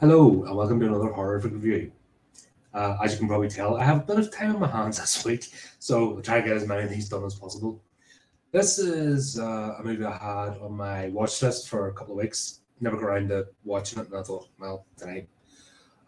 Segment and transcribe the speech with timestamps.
[0.00, 1.92] Hello, and welcome to another horror review.
[2.72, 4.98] Uh, as you can probably tell, I have a bit of time on my hands
[4.98, 7.82] this week, so I'll try to get as many of these done as possible.
[8.50, 12.24] This is uh, a movie I had on my watch list for a couple of
[12.24, 12.60] weeks.
[12.80, 15.28] Never got around to watching it, and I thought, well, tonight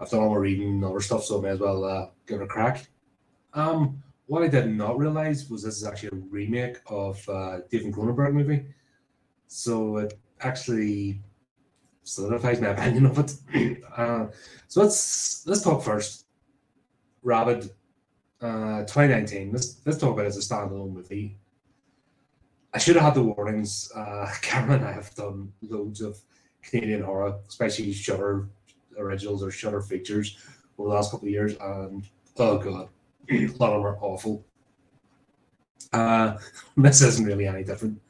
[0.00, 2.40] I've done all my reading and other stuff, so I may as well uh, give
[2.40, 2.88] it a crack.
[3.52, 7.92] Um, what I did not realize was this is actually a remake of uh, David
[7.92, 8.64] Cronenberg movie,
[9.48, 11.20] so it actually
[12.04, 13.82] solidifies my opinion of it.
[13.96, 14.26] uh,
[14.68, 16.26] so let's let's talk first.
[17.22, 17.70] Rabid,
[18.40, 19.52] uh, 2019.
[19.52, 21.38] Let's let's talk about it as a standalone movie.
[22.74, 23.90] I should have had the warnings.
[23.94, 26.18] Uh, Cameron and I have done loads of
[26.62, 28.48] Canadian horror, especially Shudder
[28.98, 30.38] originals or Shudder features
[30.78, 32.04] over the last couple of years, and
[32.38, 32.88] oh god,
[33.30, 34.44] a lot of them are awful.
[35.92, 36.38] Uh,
[36.76, 38.00] this isn't really any different.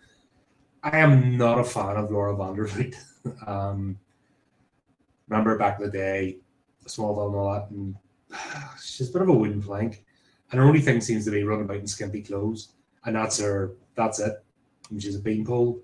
[0.82, 2.94] I am not a fan of Laura Vandervoort.
[3.46, 4.00] Um,
[5.28, 6.38] remember back in the day,
[6.86, 7.96] Smallville and all that, and
[8.82, 10.04] she's a bit of a wooden plank.
[10.50, 12.72] And her only thing seems to be running about in skimpy clothes,
[13.04, 13.76] and that's her.
[13.94, 14.44] That's it.
[14.90, 15.80] And she's a beanpole,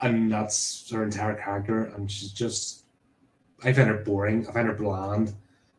[0.00, 1.84] and that's her entire character.
[1.84, 2.86] And she's just,
[3.62, 4.44] I find her boring.
[4.48, 5.34] I find her bland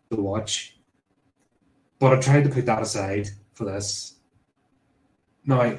[0.10, 0.78] to watch.
[2.00, 4.16] But I tried to put that aside for this.
[5.46, 5.78] Now,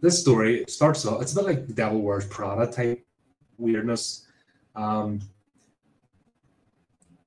[0.00, 1.22] this story starts off.
[1.22, 3.04] It's a bit like Devil Wears Prada type
[3.56, 4.26] weirdness.
[4.76, 5.20] Um,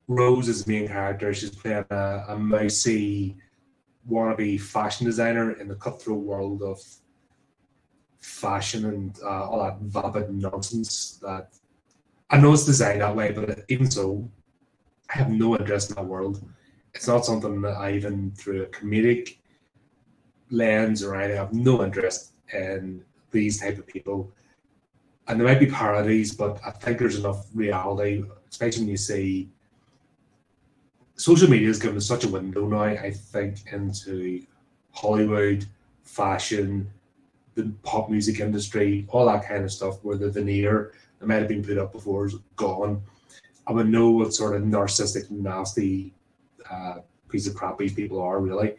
[0.08, 1.34] Rose is the main character.
[1.34, 3.38] She's playing a, a mousy
[4.10, 6.80] wannabe fashion designer in the cutthroat world of
[8.20, 11.54] fashion and uh, all that vapid nonsense that
[12.30, 14.30] I know it's designed that way, but even so,
[15.14, 16.42] I have no interest in that world.
[16.94, 19.38] It's not something that I even through a comedic
[20.50, 21.38] lens or anything.
[21.38, 24.32] I have no interest in these type of people
[25.28, 29.50] and there might be parodies, but I think there's enough reality, especially when you see
[31.16, 34.44] social media has given us such a window now, I think, into
[34.92, 35.66] Hollywood,
[36.04, 36.92] fashion,
[37.56, 41.48] the pop music industry, all that kind of stuff, where the veneer that might have
[41.48, 43.02] been put up before is gone.
[43.68, 46.14] I would know what sort of narcissistic, nasty
[46.70, 46.96] uh,
[47.30, 48.76] piece of crap these people are, really.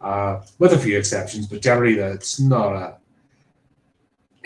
[0.00, 2.98] Uh, with a few exceptions, but generally, that's not a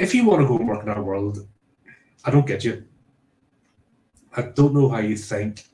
[0.02, 1.46] if you want to go and work in our world,
[2.24, 2.84] I don't get you.
[4.34, 5.64] I don't know how you think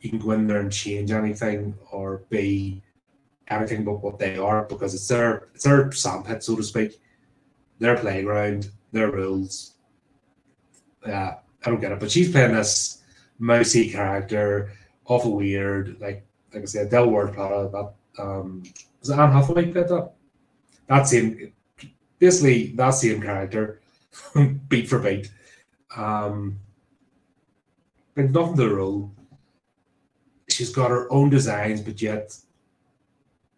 [0.00, 2.82] you can go in there and change anything or be
[3.48, 7.00] anything but what they are because it's their it's their sandpit, so to speak.
[7.78, 9.74] Their playground, their rules.
[11.06, 12.00] Yeah, I don't get it.
[12.00, 13.02] But she's playing this
[13.38, 14.72] mousy character,
[15.04, 18.62] awful weird, like like I said, Wears Prada, that um
[19.00, 20.12] was Anne Hathaway played that?
[20.88, 21.52] That same
[22.18, 23.80] basically that same character,
[24.68, 25.30] beat for beat.
[25.96, 26.58] Um,
[28.16, 29.12] like nothing to the role.
[30.48, 32.36] She's got her own designs, but yet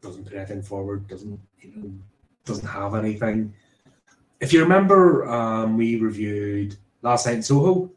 [0.00, 1.06] doesn't put anything forward.
[1.08, 1.40] Doesn't?
[2.44, 3.54] Doesn't have anything.
[4.40, 7.90] If you remember, um, we reviewed last night in Soho.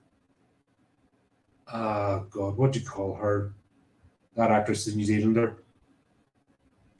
[1.72, 3.54] Uh, God, what do you call her?
[4.36, 5.61] That actress, the New Zealander.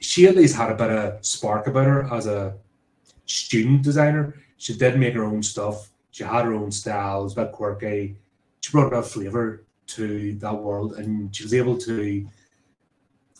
[0.02, 2.54] She at least had a bit of spark about her as a
[3.26, 4.34] student designer.
[4.56, 5.90] She did make her own stuff.
[6.10, 7.20] She had her own style.
[7.20, 8.16] It was a bit quirky.
[8.60, 12.26] She brought a flavour to that world, and she was able to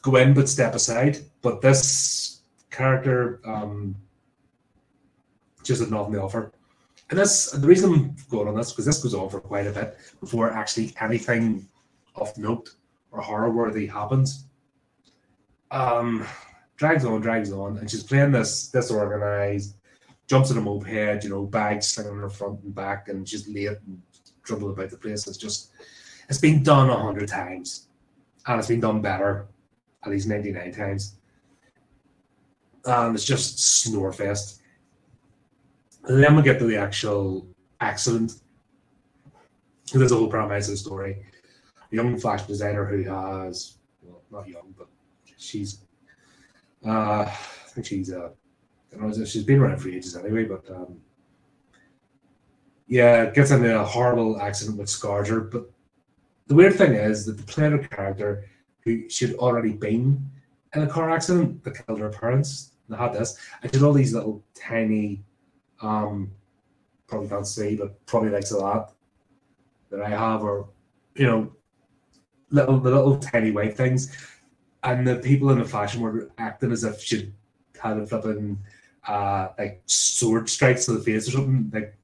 [0.03, 1.19] go in but step aside.
[1.43, 2.41] But this
[2.71, 3.97] character um,
[5.65, 6.53] just had nothing to offer.
[7.11, 9.73] And this the reason I'm going on this because this goes on for quite a
[9.73, 11.67] bit before actually anything
[12.15, 12.71] of note
[13.11, 14.47] or horror worthy happens.
[15.73, 16.27] Um,
[16.83, 19.77] drags on, drags on, and she's playing this disorganized,
[20.27, 23.47] jumps in a moped, you know, bags slinging on her front and back, and she's
[23.47, 24.03] late and
[24.43, 25.29] trouble about the place.
[25.29, 25.71] It's just,
[26.29, 27.87] it's been done a hundred times,
[28.49, 29.47] and it's been done better,
[30.05, 31.15] at least ninety nine times,
[32.85, 34.61] and it's just snore fest.
[36.07, 37.47] And then we get to the actual
[37.81, 38.33] accident.
[39.93, 41.25] There's a whole premise of the story.
[41.93, 44.89] A young fashion designer who has, well, not young, but
[45.37, 45.82] she's
[46.87, 48.31] uh, I think she's uh,
[48.93, 51.01] I don't know, she's been around for ages anyway, but um,
[52.87, 55.41] yeah, gets into a horrible accident which scars her.
[55.41, 55.71] But
[56.47, 58.45] the weird thing is that the player character
[58.85, 60.31] who she'd already been
[60.75, 62.73] in a car accident that killed her parents.
[62.89, 63.39] And had this.
[63.63, 65.23] I did all these little tiny,
[65.81, 66.31] um,
[67.07, 68.95] probably can't see, but probably likes a lot
[69.91, 70.69] that I have, or
[71.15, 71.53] you know,
[72.51, 74.17] little the little tiny white things
[74.83, 77.33] and the people in the fashion were acting as if she'd
[77.81, 78.59] had a flipping
[79.07, 81.71] uh, like sword strikes to the face or something.
[81.73, 81.97] Like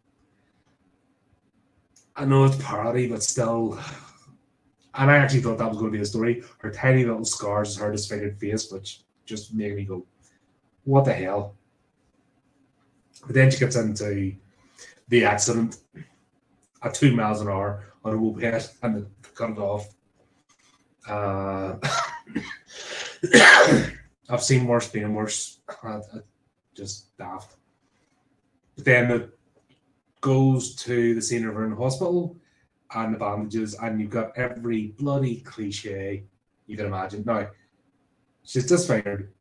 [2.17, 3.79] I know it's parody, but still,
[4.95, 6.43] And I actually thought that was going to be the story.
[6.59, 10.05] Her tiny little scars, her disfigured face, which just made me go,
[10.83, 11.55] what the hell?
[13.25, 14.35] But then she gets into
[15.09, 15.79] the accident
[16.83, 19.89] at two miles an hour on a moped and cut it off.
[21.09, 21.77] Uh,
[24.29, 25.61] I've seen worse being worse.
[26.75, 27.57] Just daft.
[28.77, 29.39] But then it
[30.21, 32.37] goes to the scene of her in the hospital
[32.95, 36.25] and the bandages, and you've got every bloody cliche
[36.67, 37.23] you can imagine.
[37.27, 37.49] Now,
[38.45, 39.33] she's disfigured,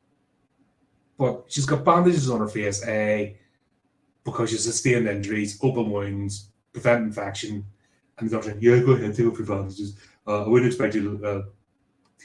[1.18, 3.38] but she's got bandages on her face, A,
[4.24, 7.66] because she's sustained injuries, open wounds, prevent infection.
[8.18, 9.96] And the doctor, yeah, go ahead, take off your bandages.
[10.26, 11.42] Uh, I wouldn't expect you to, uh,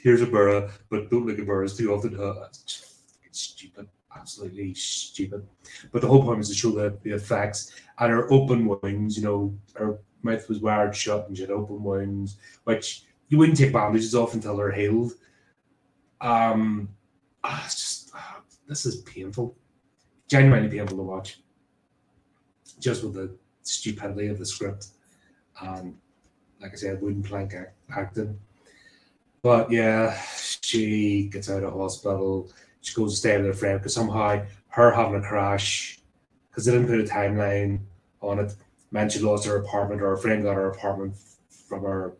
[0.01, 2.19] here's a burra, but don't look at burras too often.
[2.19, 2.99] Uh, it's
[3.31, 5.47] stupid, absolutely stupid.
[5.91, 7.71] But the whole point is to show the, the effects.
[7.99, 11.83] And her open wounds, you know, her mouth was wired shut and she had open
[11.83, 15.13] wounds, which you wouldn't take bandages off until they're healed.
[16.21, 16.89] Um,
[17.43, 19.55] ah, it's just, ah, this is painful,
[20.27, 21.41] genuinely painful to watch.
[22.79, 24.87] Just with the stupidity of the script.
[25.61, 25.97] And
[26.61, 28.39] like I said, wooden plank act- acting.
[29.43, 30.17] But yeah,
[30.61, 32.49] she gets out of hospital.
[32.79, 35.99] She goes to stay with her friend because somehow her having a crash,
[36.49, 37.81] because they didn't put a timeline
[38.21, 38.55] on it,
[38.91, 41.15] meant she lost her apartment or her friend got her apartment
[41.67, 42.13] from her.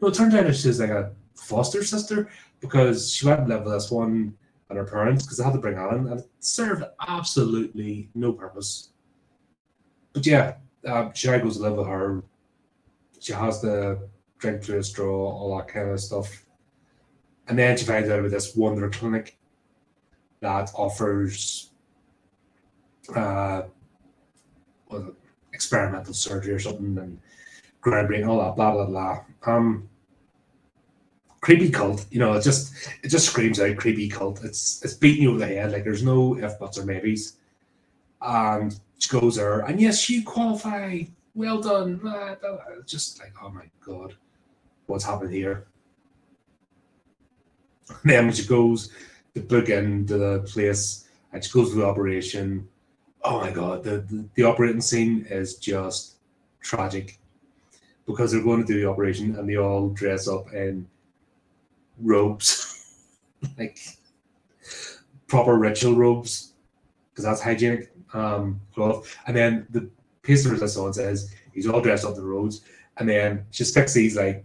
[0.00, 2.30] No, it turned out she's like a foster sister
[2.60, 4.36] because she went and lived with this one
[4.68, 8.90] and her parents because they had to bring Alan and it served absolutely no purpose.
[10.12, 10.54] But yeah,
[10.86, 12.22] uh, she goes to live with her.
[13.18, 13.98] She has to
[14.38, 16.44] drink through a straw, all that kind of stuff.
[17.50, 19.36] And then she finds out about this wonder clinic
[20.38, 21.70] that offers
[23.16, 23.62] uh,
[25.52, 27.18] experimental surgery or something and
[27.82, 29.24] groundbreaking, all that, blah blah blah.
[29.44, 29.88] Um,
[31.40, 34.44] creepy cult, you know, it just it just screams out creepy cult.
[34.44, 37.36] It's it's beating you over the head, like there's no if buts or maybes.
[38.22, 41.02] And she goes there, and yes, you qualify.
[41.34, 42.00] Well done.
[42.86, 44.14] Just like, oh my god,
[44.86, 45.66] what's happened here?
[48.04, 48.90] Then she goes
[49.34, 52.68] to book into the place and she goes to the operation,
[53.22, 56.16] oh my god, the, the, the operating scene is just
[56.62, 57.18] tragic
[58.06, 60.86] because they're going to do the operation and they all dress up in
[61.98, 62.96] robes,
[63.58, 63.78] like
[65.26, 66.52] proper ritual robes,
[67.10, 69.16] because that's hygienic um, cloth.
[69.26, 69.88] And then the
[70.22, 72.62] pastors I saw says he's all dressed up in robes,
[72.96, 74.44] and then she these like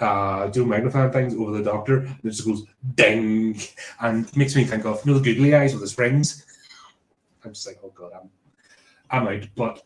[0.00, 2.64] uh, magnifying things over the doctor, and it just goes
[2.94, 3.58] ding,
[4.00, 6.44] and makes me think of you know the googly eyes with the springs.
[7.44, 8.30] I'm just like, oh god, I'm
[9.10, 9.48] I'm out.
[9.54, 9.82] But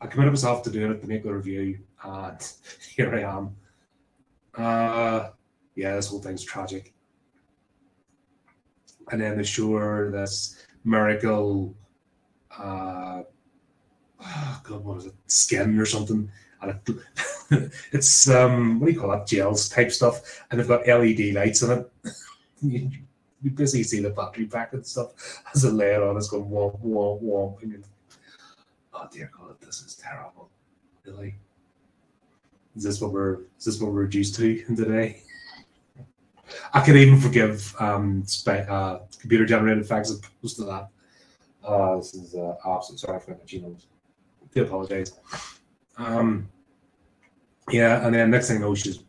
[0.00, 2.52] I committed myself to doing it to make the review, and
[2.94, 3.56] here I am.
[4.56, 5.30] Uh,
[5.74, 6.92] yeah, this whole thing's tragic.
[9.12, 11.74] And then the sure this miracle,
[12.58, 13.22] uh,
[14.20, 15.14] oh god, what is it?
[15.26, 16.96] Skin or something, and it,
[17.92, 19.26] it's um, what do you call that?
[19.26, 21.92] Gels type stuff, and they've got LED lights in it.
[22.62, 22.90] you,
[23.54, 26.16] basically see the battery pack and stuff as a layer on.
[26.16, 27.62] It's going womp womp womp.
[27.62, 27.84] And
[28.94, 30.50] oh dear God, this is terrible.
[31.04, 31.36] Really,
[32.74, 35.22] is this what we're is this what we're reduced to in today?
[36.72, 40.88] I can even forgive um, spe- uh, computer generated effects as opposed to that.
[41.64, 43.86] Uh, this is uh, absolutely sorry for my genomes.
[44.42, 45.12] I do apologize.
[45.96, 46.48] Um,
[47.70, 49.02] yeah, and then next thing I know, she's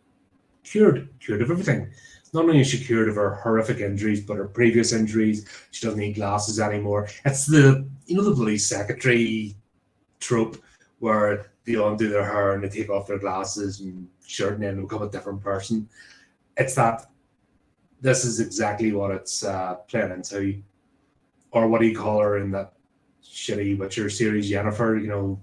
[0.63, 1.91] cured, cured of everything.
[2.33, 5.47] Not only is she cured of her horrific injuries, but her previous injuries.
[5.71, 7.07] She doesn't need glasses anymore.
[7.25, 9.55] It's the you know the police secretary
[10.19, 10.57] trope
[10.99, 14.81] where they undo their hair and they take off their glasses and shirt and then
[14.81, 15.87] become a different person.
[16.57, 17.05] It's that
[18.01, 20.61] this is exactly what it's uh, playing into,
[21.51, 22.73] or what do you call her in that
[23.23, 24.97] shitty Witcher series, Jennifer?
[24.97, 25.39] You know,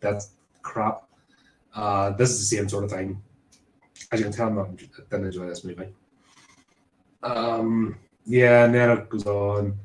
[0.00, 0.30] that's
[0.62, 1.04] crap.
[1.74, 3.22] Uh, this is the same sort of thing.
[4.12, 5.94] As you can tell, I'm didn't enjoy this movie.
[7.22, 9.78] Um, yeah, and then it goes on.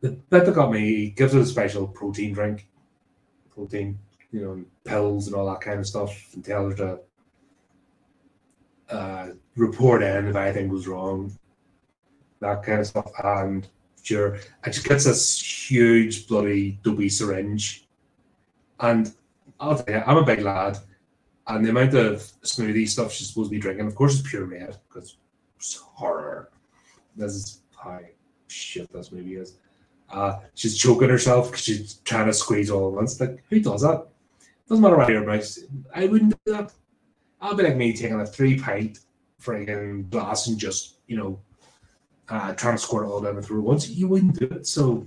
[0.00, 2.68] The bit that got me gives it a special protein drink,
[3.54, 3.98] protein,
[4.30, 7.00] you know, pills and all that kind of stuff, and tell her to
[8.90, 11.36] uh, report in if anything goes wrong,
[12.40, 13.10] that kind of stuff.
[13.22, 13.66] And
[14.02, 17.86] sure, and she gets this huge bloody dopey syringe,
[18.80, 19.12] and
[19.58, 20.78] I'll tell you, I'm a big lad,
[21.48, 24.44] and the amount of smoothie stuff she's supposed to be drinking, of course, is pure
[24.44, 25.16] red because
[25.56, 26.50] it's horror.
[27.14, 28.00] This is how
[28.48, 29.56] shit this movie is.
[30.10, 33.20] Uh, she's choking herself because she's trying to squeeze all at once.
[33.20, 34.06] Like, who does that?
[34.68, 35.60] Doesn't matter what your mouse.
[35.94, 36.72] I wouldn't do that.
[37.40, 39.00] I'll be like me taking a three pint
[39.40, 41.40] friggin' glass and just, you know,
[42.28, 43.88] uh, trying to squirt all down the throat once.
[43.88, 44.66] You wouldn't do it.
[44.66, 45.06] So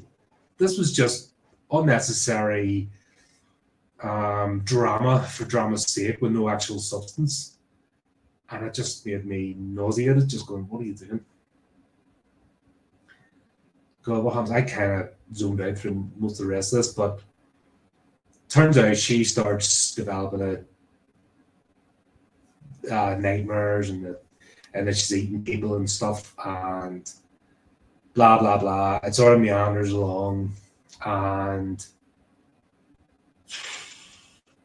[0.58, 1.34] this was just
[1.72, 2.90] unnecessary
[4.04, 7.58] um, drama for drama's sake with no actual substance.
[8.52, 11.24] And it just made me nauseated, just going, what are you doing?
[14.04, 14.52] God, what happens?
[14.52, 17.22] I kind of zoomed out through most of the rest of this, but
[18.48, 20.64] turns out she starts developing a
[22.92, 24.20] uh, nightmares and the,
[24.74, 27.12] and then she's eating people and stuff and
[28.14, 29.00] blah blah blah.
[29.04, 30.54] It sort of meanders along
[31.06, 31.86] and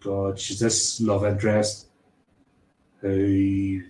[0.05, 1.89] God, she's this love interest
[3.01, 3.83] who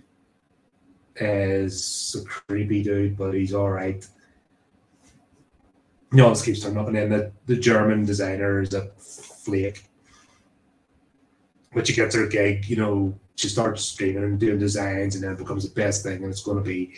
[1.17, 4.07] is a creepy dude, but he's all right.
[6.11, 9.83] You know, this keeps turning up, and then the, the German designer is a flake.
[11.73, 15.33] But she gets her gig, you know, she starts streaming and doing designs, and then
[15.33, 16.93] it becomes the best thing, and it's going to be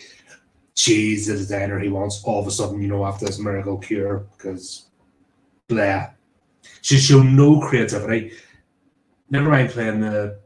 [0.76, 2.24] she's the designer he wants.
[2.24, 4.86] All of a sudden, you know, after this miracle cure, because
[5.68, 6.12] blah,
[6.82, 8.34] she's shown no creativity
[9.30, 10.40] never mind playing the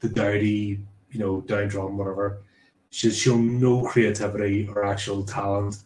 [0.00, 2.42] the dowdy, you know, downtrodden, whatever.
[2.90, 5.82] She's shown no creativity or actual talent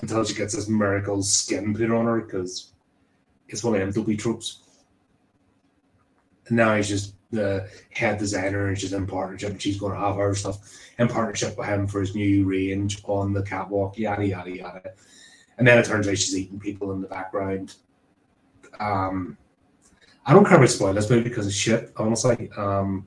[0.00, 2.72] until she gets this miracle skin put on her because
[3.48, 4.60] it's one of them dopey tropes.
[6.48, 9.98] And now he's just the head designer and she's in partnership and she's going to
[9.98, 10.58] have her stuff
[10.98, 14.90] in partnership with him for his new range on the catwalk, yada, yada, yada.
[15.58, 17.74] And then it turns out she's eating people in the background.
[18.78, 19.36] Um,
[20.26, 21.92] I don't care about spoil this movie because it's shit.
[21.96, 23.06] Honestly, um,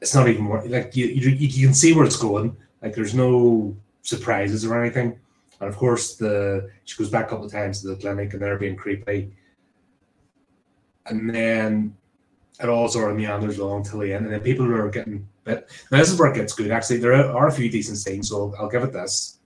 [0.00, 1.30] it's not even more like you, you.
[1.30, 2.54] You can see where it's going.
[2.82, 5.18] Like there's no surprises or anything.
[5.60, 8.42] And of course, the she goes back a couple of times to the clinic and
[8.42, 9.32] they're being creepy.
[11.06, 11.96] And then
[12.60, 15.70] it all sort of meanders along till the end, and then people are getting bit.
[15.90, 16.70] Now this is where it gets good.
[16.70, 19.38] Actually, there are a few decent scenes, so I'll give it this.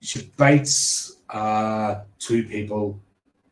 [0.00, 3.00] She bites uh, two people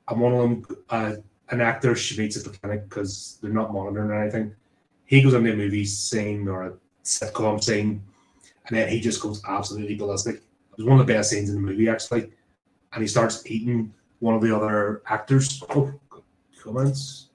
[0.08, 1.12] and one of them, uh,
[1.50, 4.54] an actor she meets at the clinic because they're not monitoring or anything.
[5.04, 6.72] He goes into a movie scene or a
[7.04, 8.02] sitcom scene,
[8.66, 10.36] and then he just goes absolutely ballistic.
[10.36, 10.42] It
[10.78, 12.30] was one of the best scenes in the movie, actually.
[12.92, 15.62] And he starts eating one of the other actors.
[15.70, 15.92] Oh,
[16.60, 17.30] comments.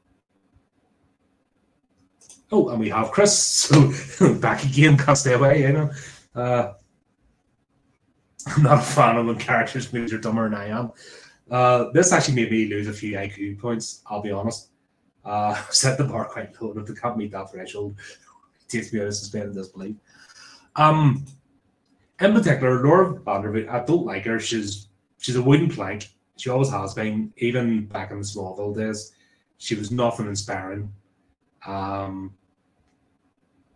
[2.51, 3.71] Oh, and we have Chris.
[3.71, 5.91] So back again, can't stay away, you know.
[6.35, 6.73] Uh,
[8.47, 10.91] I'm not a fan of when characters movies are dumber than I am.
[11.51, 14.69] Uh, this actually made me lose a few IQ points, I'll be honest.
[15.25, 16.73] Uh, set the bar quite low.
[16.77, 17.95] If they can't meet that threshold,
[18.61, 19.97] it takes me out of suspended disbelief.
[20.77, 21.25] Um,
[22.21, 24.39] in particular, Laura Vandervoort, I don't like her.
[24.39, 26.07] She's she's a wooden plank.
[26.37, 29.13] She always has been, even back in the Smallville days.
[29.57, 30.91] She was nothing inspiring.
[31.67, 32.33] Um,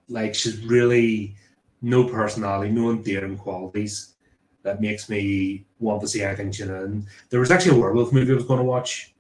[0.08, 1.36] like she's really
[1.82, 4.14] no personality, no endearing qualities
[4.65, 7.07] that makes me want to see anything tune in.
[7.29, 9.13] There was actually a werewolf movie I was going to watch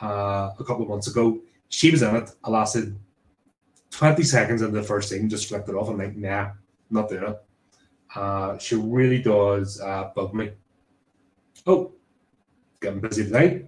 [0.00, 1.40] uh, a couple of months ago.
[1.68, 2.30] She was in it.
[2.44, 2.96] I lasted
[3.90, 5.88] 20 seconds in the first scene, just flipped it off.
[5.88, 6.52] I'm like, nah,
[6.90, 7.42] not doing it.
[8.14, 10.52] Uh, she really does uh, bug me.
[11.66, 11.92] Oh,
[12.80, 13.66] getting busy tonight.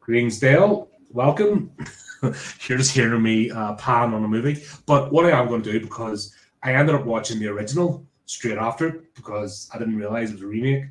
[0.00, 1.70] Greensdale, welcome.
[2.22, 4.64] You're just hearing me uh, pan on a movie.
[4.84, 8.58] But what I am going to do, because I ended up watching the original straight
[8.58, 10.84] after because I didn't realize it was a remake,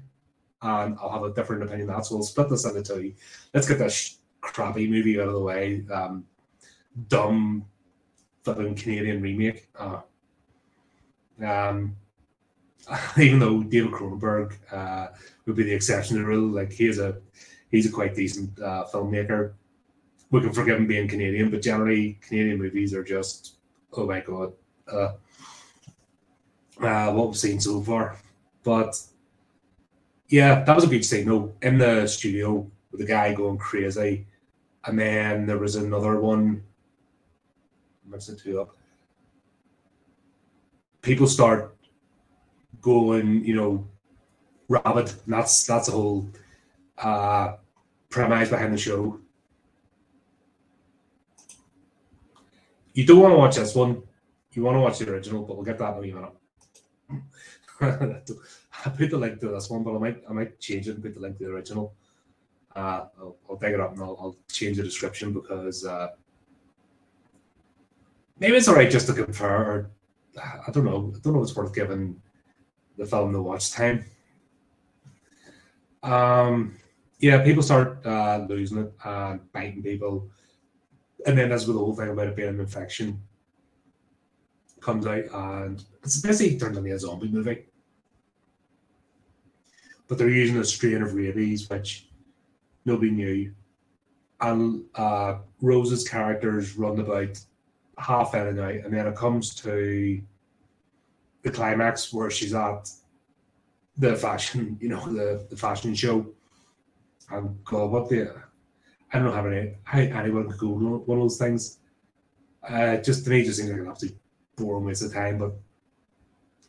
[0.62, 2.06] and I'll have a different opinion on that.
[2.06, 3.14] So we'll split this into two.
[3.54, 5.84] Let's get this crappy movie out of the way.
[5.92, 6.26] Um,
[7.08, 7.66] dumb,
[8.44, 9.68] flipping Canadian remake.
[9.78, 10.02] Uh,
[11.44, 11.96] um,
[13.20, 15.08] even though David Cronenberg uh,
[15.46, 17.18] would be the exception to the rule, like he's a
[17.70, 19.54] he's a quite decent uh, filmmaker.
[20.32, 23.56] We can forgive him being Canadian, but generally Canadian movies are just
[23.94, 24.54] oh my god.
[24.92, 25.14] Uh,
[26.82, 28.18] uh, what we've seen so far.
[28.64, 29.00] But
[30.28, 34.26] yeah, that was a good signal in the studio with the guy going crazy.
[34.86, 36.64] And then there was another one.
[38.08, 38.76] Mixing two up.
[41.02, 41.76] People start
[42.82, 43.88] going, you know,
[44.68, 45.12] rabid.
[45.28, 46.30] That's that's a whole
[46.98, 47.56] uh,
[48.10, 49.20] premise behind the show.
[52.94, 54.04] You don't want to watch this one.
[54.54, 56.32] You want to watch the original, but we'll get that in a minute.
[57.82, 61.04] I put the link to this one, but I might I might change it and
[61.04, 61.94] put the link to the original.
[62.76, 66.10] Uh, I'll, I'll dig it up and I'll, I'll change the description because uh,
[68.40, 69.50] maybe it's all right just to compare.
[69.50, 69.92] Or,
[70.38, 71.14] I don't know.
[71.16, 72.22] I don't know if it's worth giving
[72.98, 74.06] the film the watch time.
[76.04, 76.78] Um,
[77.20, 80.30] yeah, people start uh, losing it and biting people.
[81.26, 83.20] and then that's where the whole thing about it being an infection
[84.82, 87.66] comes out, and it's basically turned into a zombie movie.
[90.08, 92.08] But they're using a strain of rabies, which
[92.86, 93.54] nobody knew.
[94.42, 97.40] And uh, Rose's characters run about
[97.98, 100.22] half in and out, and then it comes to
[101.42, 102.90] the climax where she's at
[103.98, 106.26] the fashion, you know, the, the fashion show.
[107.32, 108.36] And God, what the
[109.12, 111.80] I don't know how many how anyone could go one of those things.
[112.68, 114.18] Uh, just to me, just seems like an absolute
[114.56, 115.38] boring waste of time.
[115.38, 115.54] But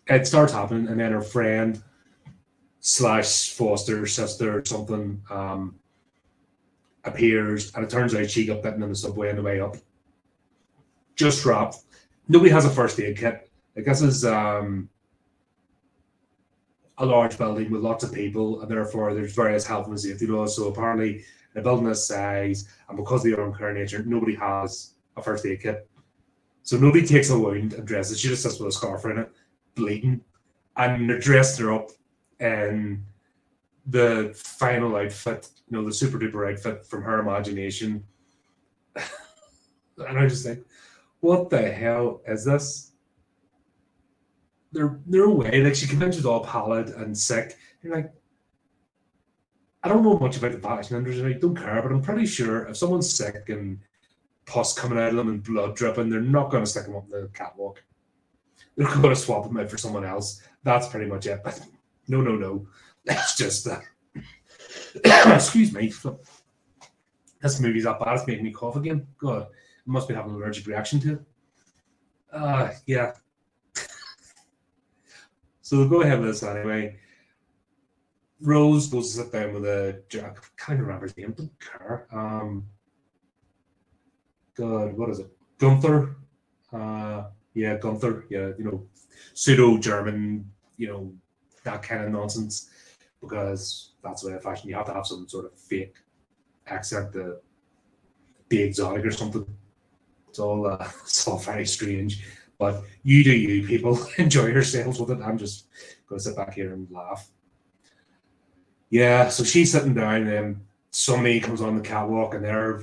[0.09, 1.83] it starts happening, and then her friend
[2.81, 5.75] slash foster sister or something um,
[7.05, 9.77] appears, and it turns out she got bitten in the subway on the way up.
[11.17, 11.79] Just dropped.
[12.29, 13.51] Nobody has a first aid kit.
[13.77, 14.89] I guess is um,
[16.99, 20.57] a large building with lots of people, and therefore there's various health and safety laws.
[20.57, 21.25] So apparently,
[21.55, 25.61] a building this size, and because of the unclear nature, nobody has a first aid
[25.63, 25.89] kit.
[26.67, 28.19] So nobody takes a wound and dresses.
[28.19, 29.31] She just sits with a scarf around it,
[29.77, 30.21] bleeding,
[30.77, 31.91] and they're dressed her up
[32.41, 33.05] in
[33.87, 38.03] the final outfit, you know, the super duper outfit from her imagination.
[38.97, 40.67] and I just think,
[41.21, 42.91] what the hell is this?
[44.73, 45.63] They're they're away.
[45.63, 47.57] Like she convinces all pallid and sick.
[47.81, 48.13] You're like,
[49.85, 51.37] I don't know much about the fashion industry.
[51.37, 53.79] I don't care, but I'm pretty sure if someone's sick and
[54.47, 57.09] pus coming out of them and blood dripping, they're not going to stick them up
[57.11, 57.83] the catwalk.
[58.77, 60.43] They're going to swap them out for someone else.
[60.63, 61.41] That's pretty much it.
[61.45, 61.61] But
[62.09, 62.67] no, no, no.
[63.05, 63.81] That's just uh,
[65.35, 65.93] excuse me.
[67.43, 68.15] This movie's that bad.
[68.17, 69.07] It's making me cough again.
[69.19, 69.47] God, I
[69.91, 71.21] must be having an allergic reaction to it.
[72.33, 73.13] Uh, yeah.
[75.63, 76.99] so we'll go ahead with this anyway.
[78.41, 80.03] Rose goes to sit down with a.
[80.15, 81.33] I can't remember his name.
[81.33, 82.07] Don't care.
[82.13, 82.67] Um,
[84.57, 85.29] God, what is it?
[85.59, 86.17] Gunther.
[86.73, 88.25] Uh, yeah, Gunther.
[88.31, 88.87] Yeah, you know,
[89.35, 90.51] pseudo German.
[90.77, 91.13] You know,
[91.65, 92.71] that kind of nonsense.
[93.21, 94.69] Because that's the way of fashion.
[94.69, 95.97] You have to have some sort of fake
[96.67, 97.37] accent to
[98.49, 99.47] be exotic or something.
[100.29, 102.25] It's all uh, it's all very strange.
[102.59, 105.23] But you do you, people enjoy yourselves with it.
[105.23, 105.67] I'm just
[106.09, 107.29] going to sit back here and laugh.
[108.89, 112.83] Yeah, so she's sitting down, and somebody comes on the catwalk, and they're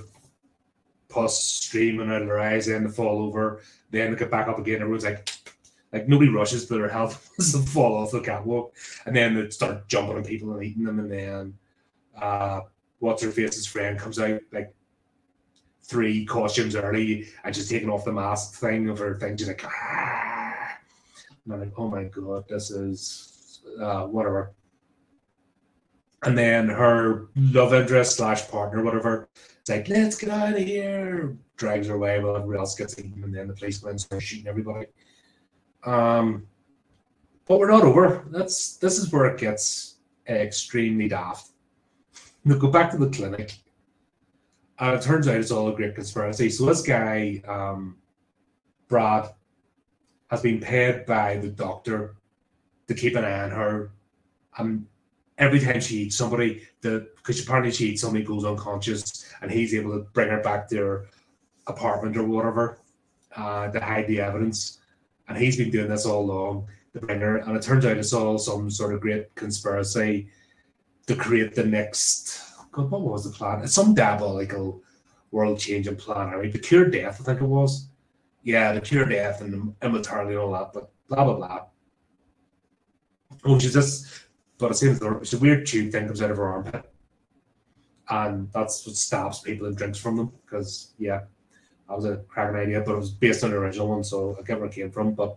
[1.13, 4.59] pus streaming out of their eyes, then they fall over, then they get back up
[4.59, 4.81] again.
[4.81, 5.29] Everyone's like,
[5.91, 8.73] like nobody rushes to their health to fall off the catwalk,
[9.05, 11.53] and then they start jumping on people and eating them, and then
[12.19, 12.61] uh,
[12.99, 14.73] what's her face's friend comes out like
[15.83, 19.63] three costumes early and just taking off the mask thing of her thing, just like
[19.65, 20.77] ah.
[21.45, 24.53] and I'm like, oh my god, this is uh, whatever.
[26.25, 31.37] And then her love interest slash partner, whatever, it's like, let's get out of here.
[31.55, 34.87] Drives her away while everybody else gets eaten, and then the policemen start shooting everybody.
[35.85, 36.47] Um,
[37.45, 38.25] but we're not over.
[38.31, 41.49] That's this is where it gets extremely daft.
[42.45, 43.55] We go back to the clinic,
[44.79, 46.49] and it turns out it's all a great conspiracy.
[46.49, 47.97] So this guy, um,
[48.87, 49.29] Brad,
[50.29, 52.15] has been paid by the doctor
[52.87, 53.91] to keep an eye on her.
[54.57, 54.87] And
[55.37, 59.73] every time she eats somebody, the because apparently she eats somebody goes unconscious, and he's
[59.73, 61.07] able to bring her back to her
[61.67, 62.79] apartment or whatever
[63.35, 64.79] uh, to hide the evidence.
[65.27, 67.37] And he's been doing this all along to bring her.
[67.37, 70.27] And it turns out it's all some sort of great conspiracy
[71.07, 72.41] to create the next.
[72.71, 73.63] God, what was the plan?
[73.63, 74.81] It's some diabolical
[75.31, 76.29] world changing plan.
[76.29, 77.87] I mean, the cure death, I think it was.
[78.43, 81.61] Yeah, the cure death and immortality and all that, but blah blah blah.
[83.43, 84.07] Which is just,
[84.63, 86.89] but it seems it's a weird tube thing comes out of her armpit,
[88.09, 90.31] and that's what stabs people and drinks from them.
[90.45, 91.23] Because yeah,
[91.89, 94.43] that was a cracking idea, but it was based on the original one, so I
[94.43, 95.15] get where it came from.
[95.15, 95.35] But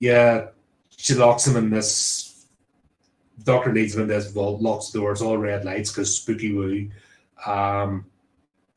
[0.00, 0.48] yeah,
[0.98, 2.46] she locks him in this.
[3.44, 6.90] Doctor leads him in this vault, locks the doors, all red lights because spooky woo.
[7.46, 8.04] Um,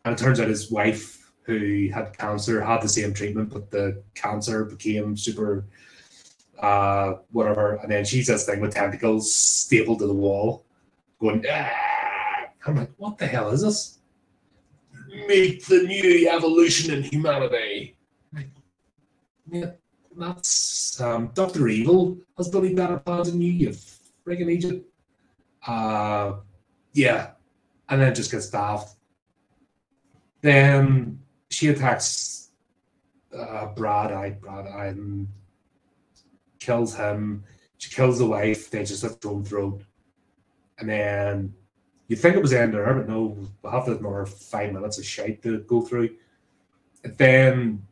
[0.06, 4.02] and it turns out his wife, who had cancer, had the same treatment, but the
[4.15, 5.65] cancer became super,
[6.60, 7.76] uh, whatever.
[7.76, 10.66] And then she's this thing with tentacles stapled to the wall,
[11.20, 11.44] going.
[11.50, 11.92] Ah!
[12.66, 14.00] I'm like, what the hell is this?
[15.28, 17.96] Meet the new evolution in humanity.
[18.34, 18.50] Like,
[19.52, 19.72] yeah,
[20.16, 23.76] that's um, Doctor Evil has bloody better plans than you, you
[24.26, 24.86] friggin' Egypt.
[25.66, 26.34] Uh,
[26.94, 27.32] yeah,
[27.90, 28.96] and then just gets daft.
[30.42, 32.52] Then she attacks
[33.36, 35.28] uh, Brad Eye, Brad Eye, and
[36.62, 37.43] kills him.
[37.78, 38.69] She kills the wife.
[38.69, 39.82] Then just a throat throat,
[40.80, 41.54] and then
[42.12, 45.41] You think it was end there, but no, we'll have another five minutes of shite
[45.43, 46.10] to go through.
[47.06, 47.88] And then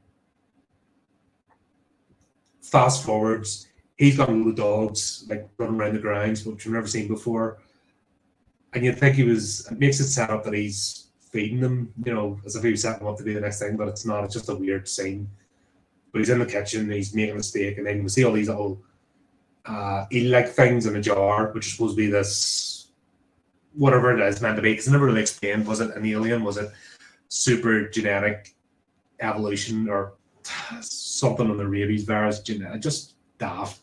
[2.61, 6.73] fast forwards, he's got a load of dogs like running around the grounds, which we've
[6.73, 7.59] never seen before.
[8.73, 12.13] And you'd think he was it makes it set up that he's feeding them, you
[12.13, 14.05] know, as if he was setting them up to be the next thing, but it's
[14.05, 15.29] not, it's just a weird scene.
[16.11, 18.49] But he's in the kitchen, he's making a steak, and then we see all these
[18.49, 18.81] little
[19.65, 22.87] uh like things in a jar, which is supposed to be this
[23.75, 26.43] whatever it is meant to be, because never really explained, was it an alien?
[26.43, 26.71] Was it
[27.27, 28.55] super genetic
[29.19, 30.13] evolution or
[30.81, 33.81] something on the rabies virus genetic just daft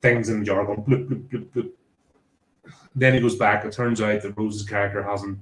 [0.00, 1.70] things in the jar going bloop, bloop, bloop, bloop.
[2.94, 3.64] Then he goes back.
[3.64, 5.38] It turns out that Rose's character hasn't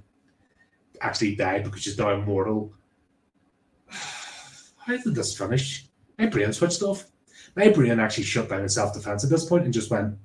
[1.00, 2.72] actually died because she's now immortal.
[4.86, 5.86] How did this finish?
[6.16, 7.06] My brain switched off.
[7.56, 10.16] My brain actually shut down in self defense at this point and just went,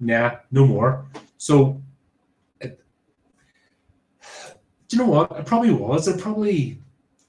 [0.00, 1.06] nah, no more.
[1.38, 1.80] So,
[2.60, 2.78] it,
[4.88, 5.32] do you know what?
[5.32, 6.08] It probably was.
[6.08, 6.78] It probably,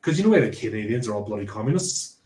[0.01, 2.17] because you know why the Canadians are all bloody communists,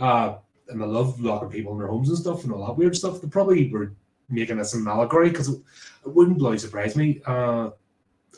[0.00, 2.96] uh, and they love locking people in their homes and stuff and all that weird
[2.96, 3.22] stuff.
[3.22, 3.92] They probably were
[4.28, 5.60] making this an allegory because it,
[6.04, 7.20] it, wouldn't bloody surprise me.
[7.24, 7.70] Uh,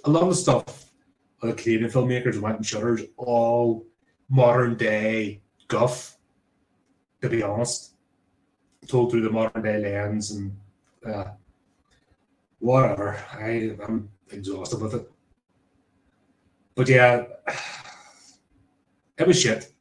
[0.05, 0.91] a lot of the stuff
[1.41, 3.87] the Canadian filmmakers went and Shudder's all
[4.29, 5.41] modern day
[5.73, 6.19] guff,
[7.23, 7.95] to be honest,
[8.87, 10.55] told through the modern day lens and
[11.07, 11.31] uh,
[12.59, 13.19] whatever.
[13.33, 15.11] I, I'm exhausted with it.
[16.75, 17.25] But yeah,
[19.19, 19.73] it was shit.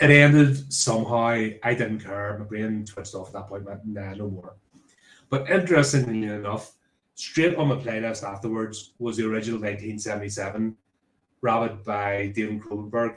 [0.00, 1.26] It ended somehow.
[1.62, 2.38] I didn't care.
[2.38, 3.64] My brain twitched off at that point.
[3.64, 4.56] Went, nah, no more.
[5.28, 6.72] But interestingly enough,
[7.16, 10.74] straight on my playlist afterwards was the original 1977
[11.42, 13.16] Rabid by David Cronenberg.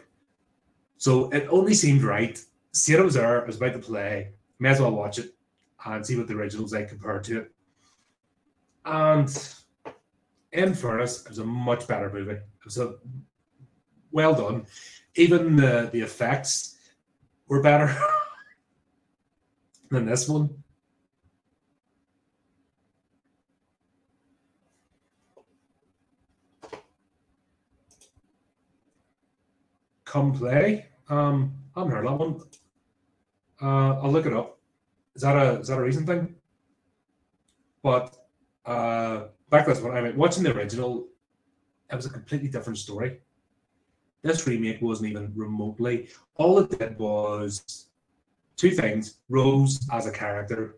[1.01, 2.39] So it only seemed right.
[2.87, 5.31] It was there, I was about to play, may as well watch it
[5.83, 7.51] and see what the original's like compared to it.
[8.85, 9.27] And
[10.51, 12.33] in fairness, it was a much better movie.
[12.33, 12.97] It was a
[14.11, 14.67] well done.
[15.15, 16.77] Even the, the effects
[17.47, 17.97] were better
[19.89, 20.51] than this one.
[30.05, 30.90] come play.
[31.11, 32.41] Um, I haven't heard that one.
[33.61, 34.57] Uh, I'll look it up.
[35.13, 36.35] Is that a is that a recent thing?
[37.83, 38.15] But
[38.65, 39.95] uh, back to this one.
[39.95, 41.09] I mean, watching the original,
[41.91, 43.19] it was a completely different story.
[44.21, 46.07] This remake wasn't even remotely.
[46.35, 47.87] All it did was
[48.55, 50.77] two things: Rose as a character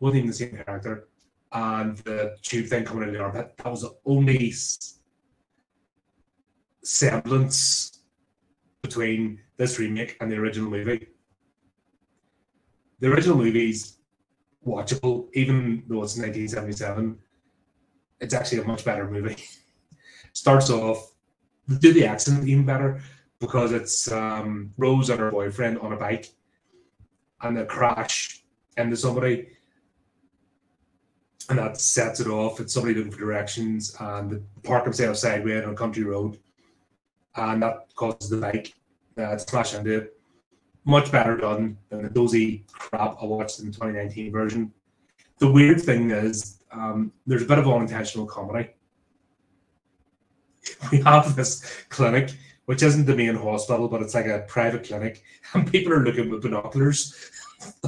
[0.00, 1.08] wasn't even the same character,
[1.52, 3.54] and the tube thing coming in the armpit.
[3.58, 4.54] That was the only
[6.82, 7.97] semblance
[8.88, 11.08] between this remake and the original movie.
[13.00, 13.98] The original movie's
[14.66, 17.18] watchable, even though it's 1977.
[18.20, 19.36] It's actually a much better movie.
[20.32, 21.12] Starts off,
[21.80, 23.00] do the accent even better
[23.40, 26.30] because it's um, Rose and her boyfriend on a bike,
[27.42, 28.42] and they crash
[28.76, 29.48] into somebody,
[31.48, 32.58] and that sets it off.
[32.58, 36.38] It's somebody looking for directions, and the park themselves sideways on a country road,
[37.36, 38.72] and that causes the bike
[39.18, 40.14] uh, to smash into it.
[40.84, 44.72] Much better done than the dozy crap I watched in the 2019 version.
[45.38, 48.70] The weird thing is, um, there's a bit of unintentional comedy.
[50.90, 52.32] We have this clinic,
[52.66, 55.22] which isn't the main hospital, but it's like a private clinic,
[55.54, 57.30] and people are looking with binoculars,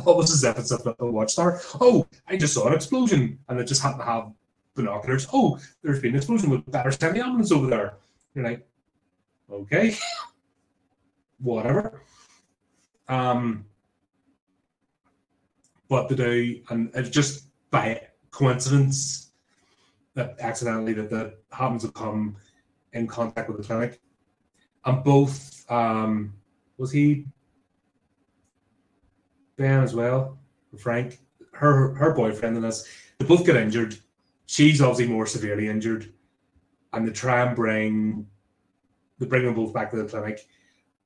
[0.04, 1.60] almost as if it's a watchtower.
[1.80, 4.32] Oh, I just saw an explosion, and it just happened to have
[4.74, 5.26] binoculars.
[5.32, 7.94] Oh, there's been an explosion with better the ambulance over there.
[8.34, 8.66] You're like,
[9.50, 9.96] okay,
[11.40, 12.02] whatever.
[13.08, 13.64] Um,
[15.88, 18.00] but to do, and it's just by
[18.30, 19.32] coincidence
[20.14, 22.36] that accidentally that that happens to come
[22.92, 24.00] in contact with the clinic.
[24.84, 26.34] And both, um,
[26.78, 27.26] was he
[29.56, 30.38] Ben as well?
[30.78, 31.18] Frank,
[31.52, 32.86] her her boyfriend and us,
[33.18, 33.96] they both get injured.
[34.46, 36.12] She's obviously more severely injured,
[36.92, 38.26] and they try and bring
[39.18, 40.46] they bring them both back to the clinic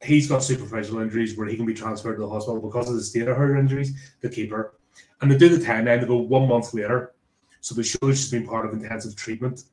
[0.04, 3.02] he's got superficial injuries where he can be transferred to the hospital because of the
[3.02, 4.74] state of her injuries, the keeper.
[5.20, 7.14] And they do the timeline, they go one month later.
[7.60, 9.64] So they show she's been part of intensive treatment.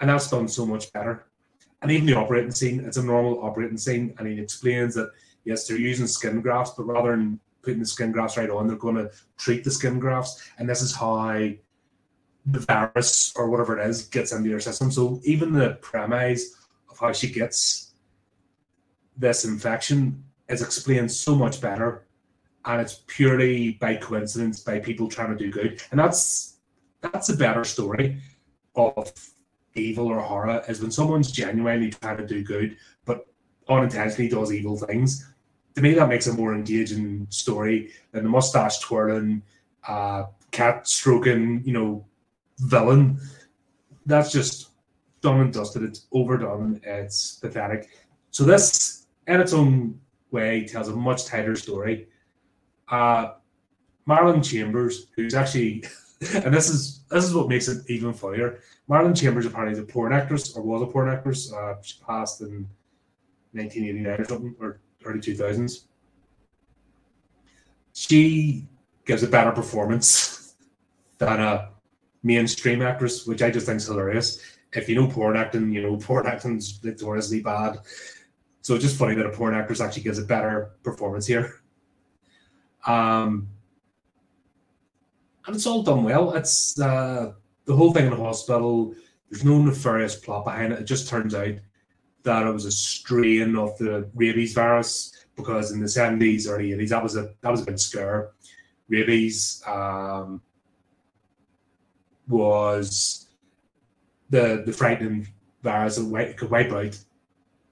[0.00, 1.26] And that's done so much better.
[1.80, 4.14] And even the operating scene, it's a normal operating scene.
[4.18, 5.10] And he explains that,
[5.44, 8.76] yes, they're using skin grafts, but rather than putting the skin grafts right on, they're
[8.76, 10.50] going to treat the skin grafts.
[10.58, 11.50] And this is how
[12.46, 14.90] the virus or whatever it is gets into your system.
[14.90, 16.56] So even the premise
[16.90, 17.87] of how she gets
[19.18, 22.06] this infection is explained so much better
[22.64, 26.58] and it's purely by coincidence by people trying to do good and that's
[27.00, 28.20] that's a better story
[28.74, 29.12] of
[29.78, 33.26] evil or horror is when someone's genuinely trying to do good, but
[33.68, 35.32] unintentionally does evil things.
[35.74, 39.42] To me, that makes a more engaging story than the mustache twirling,
[39.86, 42.04] uh, cat stroking, you know,
[42.58, 43.20] villain.
[44.06, 44.70] That's just
[45.20, 45.82] done and dusted.
[45.82, 46.80] It's overdone.
[46.82, 47.90] It's pathetic.
[48.30, 48.97] So this,
[49.28, 52.08] in its own way, tells a much tighter story.
[52.88, 53.32] Uh,
[54.42, 55.84] Chambers, who's actually,
[56.34, 58.60] and this is this is what makes it even funnier.
[58.88, 61.52] Marilyn Chambers apparently is a porn actress or was a porn actress.
[61.52, 62.66] Uh, she passed in
[63.52, 65.84] 1989 or something or early 2000s.
[67.92, 68.66] She
[69.04, 70.54] gives a better performance
[71.18, 71.70] than a
[72.22, 74.42] mainstream actress, which I just think is hilarious.
[74.72, 77.78] If you know porn acting, you know porn acting's notoriously bad.
[78.62, 81.60] So it's just funny that a porn actress actually gives a better performance here.
[82.86, 83.48] Um,
[85.46, 86.34] and it's all done well.
[86.34, 87.32] It's uh,
[87.64, 88.94] the whole thing in the hospital.
[89.30, 90.80] There's no nefarious plot behind it.
[90.80, 91.54] It just turns out
[92.24, 96.88] that it was a strain of the rabies virus because in the 70s, early 80s,
[96.90, 98.32] that was a that was a big scare.
[98.88, 100.42] Rabies um,
[102.28, 103.28] was
[104.30, 105.28] the the frightening
[105.62, 106.98] virus that could wipe out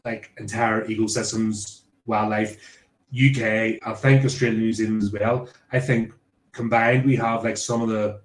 [0.07, 2.79] like entire ecosystems, wildlife.
[3.13, 5.49] UK, I think Australia, New Zealand as well.
[5.73, 6.13] I think
[6.53, 8.21] combined we have like some of the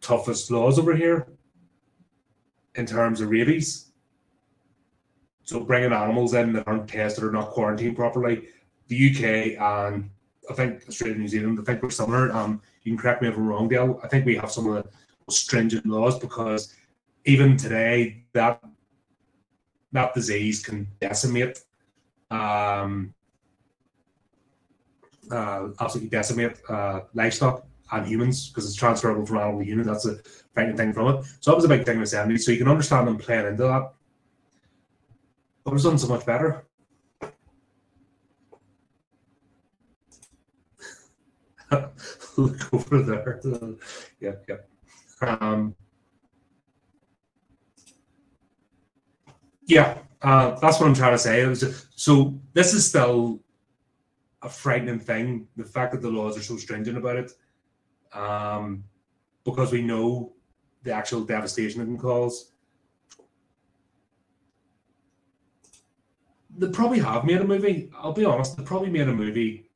[0.00, 1.28] toughest laws over here
[2.74, 3.92] in terms of rabies.
[5.44, 8.48] So bringing animals in that aren't tested or not quarantined properly.
[8.88, 10.10] The UK and
[10.50, 12.32] I think Australia, New Zealand, I think we're similar.
[12.32, 14.00] Um, you can correct me if I'm wrong, Dale.
[14.02, 14.90] I think we have some of the
[15.26, 16.74] most stringent laws because
[17.24, 18.62] even today that
[19.96, 21.58] that disease can decimate
[22.30, 23.14] um,
[25.30, 29.86] uh, absolutely decimate uh, livestock and humans because it's transferable from animal to human.
[29.86, 30.18] That's a
[30.52, 31.24] frightening thing from it.
[31.40, 32.40] So that was a big thing in the 70s.
[32.40, 33.92] So you can understand them playing into that.
[35.64, 36.64] But it was done so much better.
[42.36, 43.40] Look over there.
[44.20, 44.56] yeah, yeah.
[45.22, 45.74] Um,
[49.66, 51.42] yeah, uh, that's what I'm trying to say.
[51.42, 53.40] It was just, so this is still
[54.42, 55.48] a frightening thing.
[55.56, 57.32] The fact that the laws are so stringent about it,
[58.12, 58.84] um,
[59.44, 60.32] because we know
[60.82, 62.52] the actual devastation it can cause.
[66.58, 67.90] They probably have made a movie.
[67.96, 68.56] I'll be honest.
[68.56, 69.68] They probably made a movie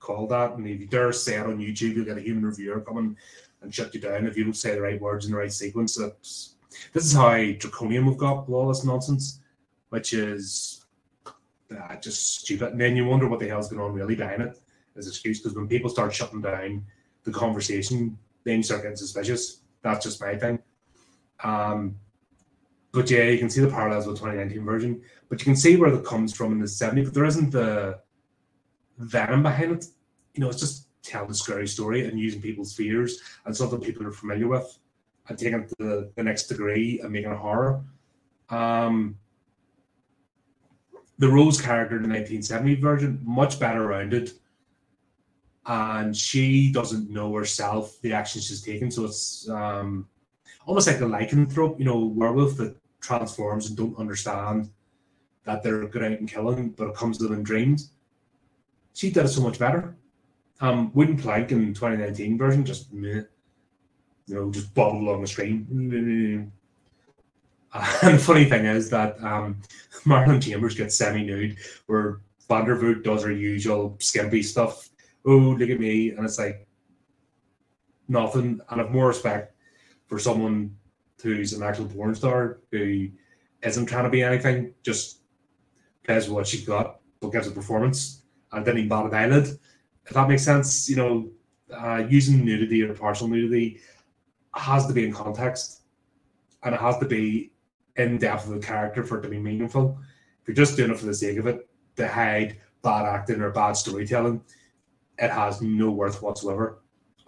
[0.00, 2.80] called that, and if you dare say it on YouTube, you'll get a human reviewer
[2.80, 3.16] coming
[3.60, 5.96] and shut you down if you don't say the right words in the right sequence.
[6.00, 6.56] It's,
[6.92, 9.40] this is how draconian we've got with all this nonsense,
[9.90, 10.84] which is
[11.26, 12.72] uh, just stupid.
[12.72, 14.58] And then you wonder what the hell's going on really behind it
[14.96, 16.84] as excuse because when people start shutting down
[17.24, 19.60] the conversation, then you start getting suspicious.
[19.82, 20.58] That's just my thing.
[21.42, 21.96] Um,
[22.92, 25.92] but yeah, you can see the parallels with 2019 version, but you can see where
[25.92, 28.00] it comes from in the 70s, but there isn't the
[28.98, 29.86] venom behind it.
[30.34, 34.06] You know, it's just telling a scary story and using people's fears and something people
[34.06, 34.78] are familiar with
[35.28, 37.82] and taking it to the, the next degree and making it horror.
[38.50, 39.16] Um,
[41.18, 44.32] the Rose character in the 1970 version, much better rounded.
[45.64, 48.90] And she doesn't know herself the actions she's taken.
[48.90, 50.08] So it's um,
[50.66, 54.70] almost like a lycanthrope, you know, werewolf that transforms and don't understand
[55.44, 57.90] that they're going out and killing, but it comes to them in dreams.
[58.94, 59.96] She did it so much better.
[60.60, 63.22] Um, Wooden Plank in 2019 version, just meh,
[64.26, 66.50] you know, just bobble along the screen.
[68.02, 69.62] And the funny thing is that um,
[70.04, 71.56] Marilyn Chambers gets semi nude,
[71.86, 74.90] where Vandervoort does her usual skimpy stuff.
[75.24, 76.10] Oh, look at me.
[76.10, 76.66] And it's like
[78.08, 78.60] nothing.
[78.68, 79.54] And I've more respect
[80.06, 80.76] for someone
[81.22, 83.08] who's an actual porn star who
[83.62, 85.20] isn't trying to be anything, just
[86.04, 89.46] plays what she got, but gives a performance and didn't even bat eyelid.
[90.04, 91.30] If that makes sense, you know,
[91.72, 93.80] uh, using nudity or partial nudity
[94.54, 95.82] has to be in context
[96.62, 97.52] and it has to be
[97.96, 99.98] in depth of the character for it to be meaningful.
[100.40, 103.50] If you're just doing it for the sake of it, to hide bad acting or
[103.50, 104.42] bad storytelling,
[105.18, 106.78] it has no worth whatsoever.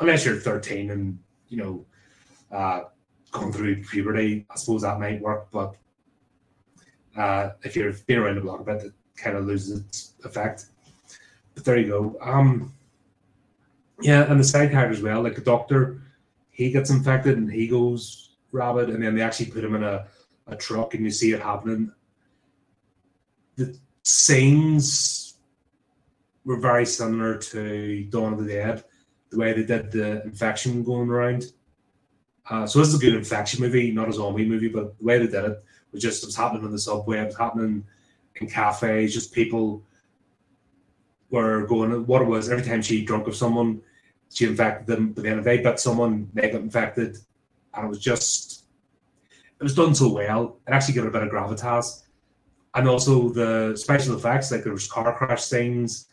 [0.01, 1.87] Unless you're 13 and you know
[2.51, 2.85] uh,
[3.31, 5.49] going through puberty, I suppose that might work.
[5.51, 5.77] But
[7.17, 10.67] uh, if you're being around the block a bit, it kind of loses its effect.
[11.55, 12.17] But there you go.
[12.21, 12.73] Um,
[14.01, 16.03] yeah, and the side character as well, like the doctor,
[16.55, 20.07] he gets infected and he goes rabid, and then they actually put him in a
[20.47, 21.91] a truck and you see it happening.
[23.57, 25.37] The scenes
[26.45, 28.85] were very similar to Dawn of the Dead,
[29.31, 31.53] the way they did the infection going around.
[32.51, 35.19] Uh, so this is a good infection movie, not a zombie movie, but the way
[35.19, 37.85] they did it was just it was happening on the subway, it was happening
[38.37, 39.83] in cafes, just people
[41.31, 42.07] were going.
[42.07, 43.81] What it was every time she drunk of someone,
[44.35, 47.17] she infected them, but then if they bit someone, they got infected,
[47.73, 48.65] and it was just
[49.59, 50.59] it was done so well.
[50.69, 52.03] It actually gave it a bit of gravitas,
[52.75, 56.09] and also the special effects, like there was car crash scenes.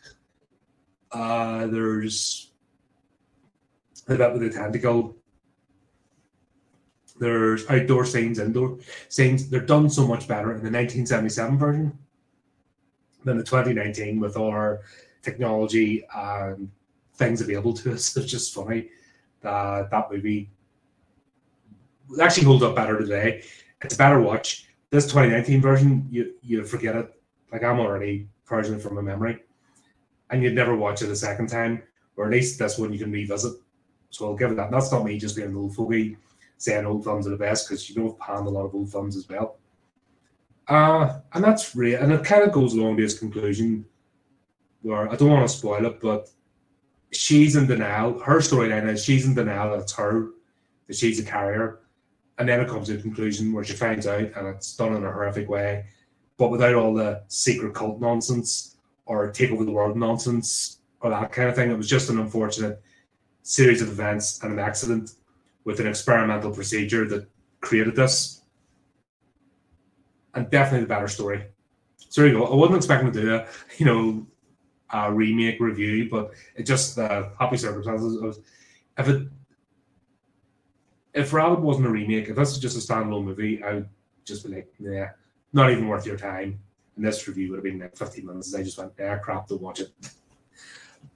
[1.10, 2.52] Uh, there's
[4.06, 5.16] the bit with the tentacle
[7.22, 9.48] there's outdoor scenes, indoor scenes.
[9.48, 11.98] They're done so much better in the 1977 version
[13.24, 14.80] than the 2019 with our
[15.22, 16.68] technology and
[17.22, 18.16] things available to us.
[18.16, 18.90] It's just funny
[19.42, 20.50] that that movie
[22.20, 23.44] actually holds up better today.
[23.82, 24.66] It's a better watch.
[24.90, 27.08] This 2019 version, you you forget it.
[27.50, 29.38] Like I'm already purging it from my memory,
[30.30, 31.82] and you'd never watch it a second time,
[32.16, 33.54] or at least this one you can revisit.
[34.10, 34.70] So I'll give it that.
[34.70, 36.16] That's not me just being an old fogey
[36.58, 38.92] saying old films are the best because you know I've panned a lot of old
[38.92, 39.56] films as well.
[40.68, 43.84] Uh, and that's real, and it kind of goes along to its conclusion
[44.82, 46.28] where I don't want to spoil it, but
[47.12, 48.18] she's in denial.
[48.20, 50.30] Her storyline is she's in denial that it's her,
[50.86, 51.80] that she's a carrier.
[52.38, 55.04] And then it comes to a conclusion where she finds out and it's done in
[55.04, 55.84] a horrific way,
[56.38, 61.32] but without all the secret cult nonsense or take over the world nonsense or that
[61.32, 61.70] kind of thing.
[61.70, 62.82] It was just an unfortunate
[63.42, 65.12] series of events and an accident
[65.64, 67.28] with an experimental procedure that
[67.60, 68.42] created this.
[70.34, 71.44] And definitely the better story.
[71.98, 72.46] So there you go.
[72.46, 73.48] I wasn't expecting to do that.
[73.76, 74.26] you know,
[74.92, 78.40] a remake review, but it just uh, happy circumstances.
[78.98, 79.28] If it
[81.14, 83.88] if Rabid wasn't a remake, if this was just a standalone movie, I would
[84.24, 85.10] just be like, yeah,
[85.52, 86.58] not even worth your time.
[86.96, 88.54] And this review would have been like 15 minutes.
[88.54, 89.92] I just went, yeah, crap, don't watch it.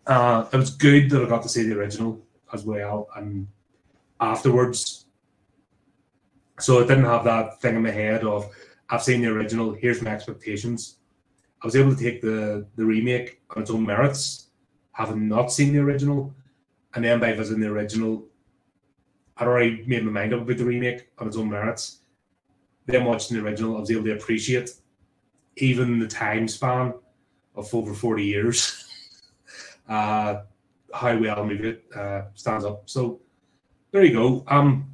[0.04, 3.48] Uh, it was good that I got to see the original as well, and
[4.20, 5.06] afterwards.
[6.60, 8.48] So it didn't have that thing in my head of
[8.88, 10.95] I've seen the original, here's my expectations.
[11.66, 14.50] I was able to take the the remake on its own merits,
[14.92, 16.33] having not seen the original,
[16.94, 18.24] and then by visiting the original,
[19.37, 22.02] I'd already made my mind up about the remake on its own merits.
[22.87, 24.74] Then watching the original, I was able to appreciate
[25.57, 26.94] even the time span
[27.57, 28.88] of over 40 years,
[29.88, 30.42] uh,
[30.94, 32.88] how well movie uh, stands up.
[32.88, 33.18] So
[33.90, 34.44] there you go.
[34.46, 34.92] Um,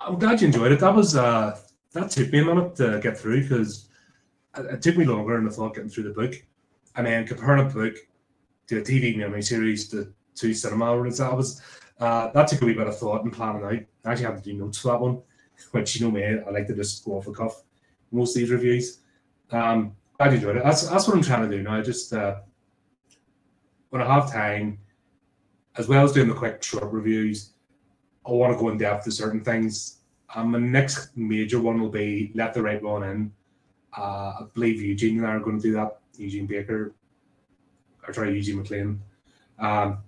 [0.00, 0.80] I'm glad you enjoyed it.
[0.80, 1.58] That was uh,
[1.92, 3.88] that took me a minute to get through because
[4.56, 6.34] it took me longer than I thought getting through the book,
[6.96, 7.96] and then comparing a book
[8.68, 11.18] to a TV mini series to two cinema releases.
[11.18, 11.60] That was
[11.98, 13.72] uh, that took a wee bit of thought and planning out.
[13.72, 15.20] I actually had to do notes for that one,
[15.72, 17.62] which you know me, I like to just go off the cuff
[18.10, 19.00] most of these reviews.
[19.50, 20.64] Um, glad you enjoyed it.
[20.64, 21.82] That's that's what I'm trying to do now.
[21.82, 22.36] Just uh,
[23.90, 24.78] when I have time,
[25.76, 27.49] as well as doing the quick short reviews,
[28.30, 29.98] I want to go in depth to certain things.
[30.34, 33.32] Um, my next major one will be Let the Right One In.
[33.96, 35.98] Uh, I believe Eugene and I are going to do that.
[36.16, 36.94] Eugene Baker,
[38.06, 39.02] or sorry, Eugene McLean.
[39.58, 39.98] Um,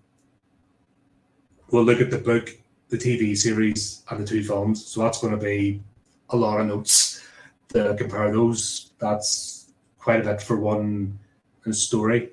[1.71, 2.57] we'll look at the book,
[2.91, 4.87] the TV series, and the two films.
[4.87, 5.83] So that's going to be
[6.31, 7.27] a lot of notes
[7.71, 8.93] to compare those.
[9.01, 11.19] That's quite a bit for one
[11.73, 12.31] story.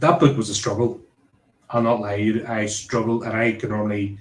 [0.00, 1.00] That book was a struggle.
[1.68, 2.42] I'll not lie.
[2.48, 4.18] I struggled, and I can normally,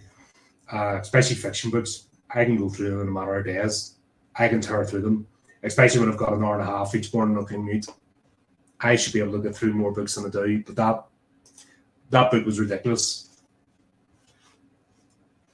[0.72, 3.96] uh, especially fiction books, I can go through them in a matter of days.
[4.36, 5.28] I can tear through them,
[5.64, 7.88] especially when I've got an hour and a half each morning on commute.
[8.80, 11.06] I should be able to get through more books than I do, but that
[12.12, 13.42] that book was ridiculous.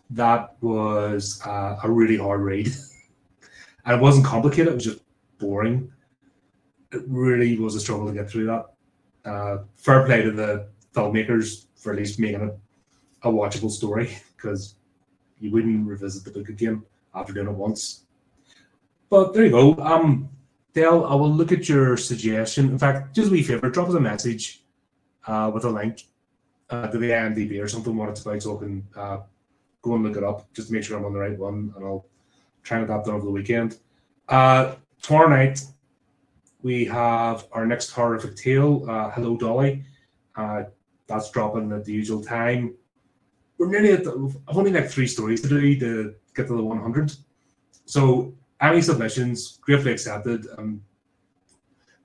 [0.10, 2.68] That was uh, a really hard read,
[3.86, 4.68] and it wasn't complicated.
[4.68, 5.00] It was just
[5.40, 5.92] boring.
[6.92, 8.75] It really was a struggle to get through that
[9.26, 12.60] uh, fair play to the filmmakers for at least making it
[13.24, 14.76] a watchable story because
[15.40, 18.06] you wouldn't revisit the book again after doing it once.
[19.10, 19.76] But there you go.
[19.78, 20.30] Um,
[20.74, 22.66] Dale, I will look at your suggestion.
[22.66, 24.64] In fact, just a wee favor, drop us a message
[25.26, 26.04] uh, with a link
[26.70, 29.18] uh, to the IMDb or something what it's about so I can uh,
[29.82, 31.86] go and look it up just to make sure I'm on the right one and
[31.86, 32.06] I'll
[32.64, 33.78] try and adapt it over the weekend.
[34.28, 35.62] Uh, tomorrow night,
[36.66, 39.84] we have our next horrorific tale, uh, Hello Dolly.
[40.36, 40.64] Uh,
[41.06, 42.74] that's dropping at the usual time.
[43.60, 46.64] We're nearly at the, I've only like three stories to do to get to the
[46.64, 47.14] 100.
[47.86, 50.48] So any submissions, gratefully accepted.
[50.58, 50.82] Um,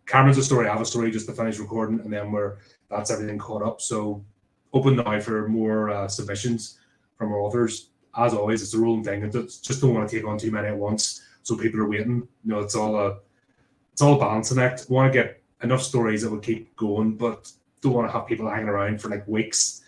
[0.05, 2.59] Cameron's a story, I have a story just to finish recording, and then we're
[2.91, 3.81] that's everything caught up.
[3.81, 4.23] So
[4.75, 6.79] open now for more uh, submissions
[7.17, 7.93] from our authors.
[8.15, 9.23] As always, it's a rolling thing.
[9.23, 12.29] and just don't want to take on too many at once, so people are waiting.
[12.45, 13.21] You know, it's all a
[14.01, 14.87] it's all balancing act.
[14.89, 18.27] We want to get enough stories that will keep going, but don't want to have
[18.27, 19.83] people hanging around for like weeks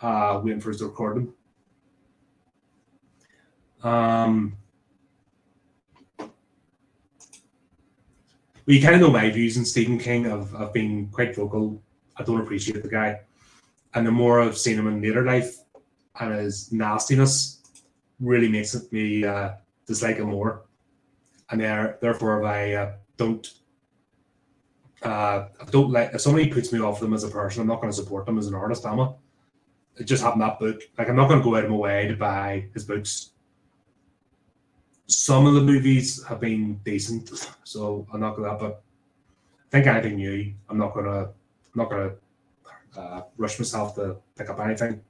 [0.00, 1.34] uh, waiting for us to record them.
[3.82, 4.56] Um,
[6.18, 6.30] well,
[8.64, 10.32] you kind of know my views on Stephen King.
[10.32, 11.82] I've, I've been quite vocal.
[12.16, 13.20] I don't appreciate the guy.
[13.92, 15.58] And the more I've seen him in later life
[16.18, 17.60] and his nastiness
[18.18, 19.50] really makes me uh,
[19.86, 20.62] dislike him more.
[21.50, 22.92] And there, therefore, if I uh,
[23.22, 23.52] don't
[25.02, 27.80] uh, I don't like if somebody puts me off them as a person, I'm not
[27.80, 29.10] going to support them as an artist, am I?
[29.96, 30.80] It just happened that book.
[30.96, 33.30] Like I'm not going to go out of my way to buy his books.
[35.06, 37.30] Some of the movies have been decent,
[37.64, 38.54] so I'm not gonna.
[38.54, 38.82] But
[39.66, 41.24] I think anything new, I'm not gonna.
[41.24, 42.12] I'm not gonna
[42.96, 45.02] uh, rush myself to pick up anything.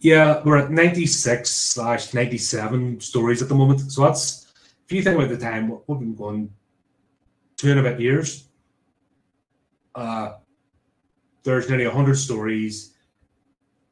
[0.00, 3.90] Yeah, we're at 96 slash 97 stories at the moment.
[3.90, 4.46] So that's
[4.84, 6.52] if you think about the time, we've been going
[7.56, 8.48] two and a bit years.
[9.94, 10.34] Uh,
[11.42, 12.94] there's nearly 100 stories,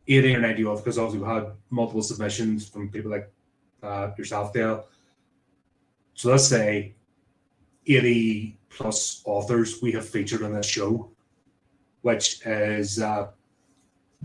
[0.07, 3.32] 80 or 90 of, because obviously we've had multiple submissions from people like
[3.82, 4.86] uh, yourself, Dale.
[6.12, 6.94] So let's say
[7.86, 11.11] 80 plus authors we have featured on this show,
[12.02, 13.28] which is uh,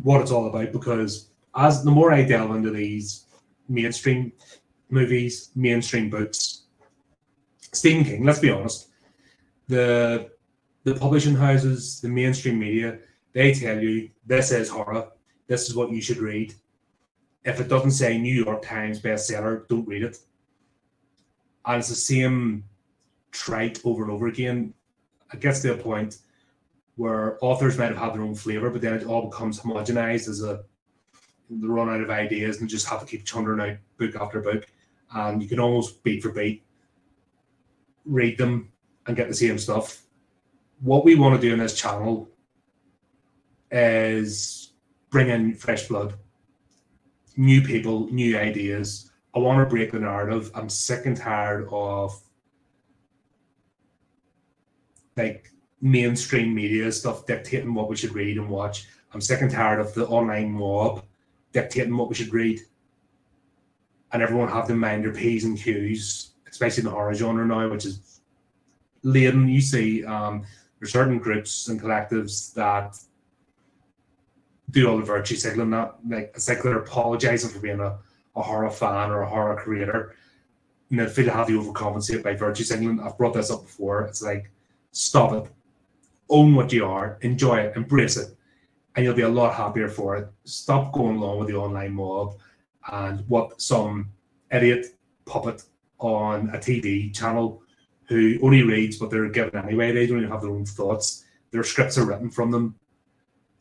[0.04, 0.72] what it's all about.
[0.72, 3.26] Because as the more I delve into these
[3.68, 4.32] mainstream
[4.90, 6.64] movies, mainstream books.
[7.72, 8.90] Stephen King, let's be honest,
[9.68, 10.32] the
[10.84, 13.00] the publishing houses, the mainstream media,
[13.34, 15.10] they tell you this is horror,
[15.48, 16.54] this is what you should read.
[17.44, 20.18] If it doesn't say New York Times bestseller, don't read it.
[21.66, 22.64] And it's the same
[23.32, 24.74] trite over and over again.
[25.34, 26.18] It gets to a point
[26.96, 30.44] where authors might have had their own flavor, but then it all becomes homogenized as
[30.44, 30.64] a
[31.50, 34.66] run out of ideas and just have to keep churning out book after book
[35.16, 36.64] and you can almost beat for beat
[38.10, 38.72] read them
[39.08, 40.04] and get the same stuff.
[40.82, 42.30] What we want to do in this channel
[43.72, 44.74] is
[45.10, 46.16] bring in fresh blood,
[47.38, 49.12] new people, new ideas.
[49.36, 50.52] I want to break the narrative.
[50.56, 52.20] I'm sick and tired of
[55.16, 58.88] like mainstream media stuff dictating what we should read and watch.
[59.14, 61.04] I'm sick and tired of the online mob
[61.52, 62.60] dictating what we should read
[64.12, 67.70] and everyone have to mind their P's and Q's, especially in the horror genre now,
[67.70, 68.22] which is
[69.04, 69.48] laden.
[69.48, 70.46] You see, um,
[70.80, 72.98] there's certain groups and collectives that
[74.72, 77.98] do all the virtue signaling that like it's like they're apologizing for being a,
[78.36, 80.16] a horror fan or a horror creator.
[80.90, 83.00] And they feel they overcompensate by virtue signaling.
[83.00, 84.02] I've brought this up before.
[84.06, 84.52] It's like
[84.92, 85.52] stop it.
[86.32, 88.36] Own what you are, enjoy it, embrace it,
[88.96, 90.28] and you'll be a lot happier for it.
[90.44, 92.38] Stop going along with the online mob
[92.92, 94.12] and what some
[94.52, 94.88] idiot
[95.26, 95.64] puppet
[96.00, 97.62] on a TV channel
[98.08, 99.92] who only reads what they're given anyway.
[99.92, 101.26] They don't even have their own thoughts.
[101.52, 102.76] Their scripts are written from them.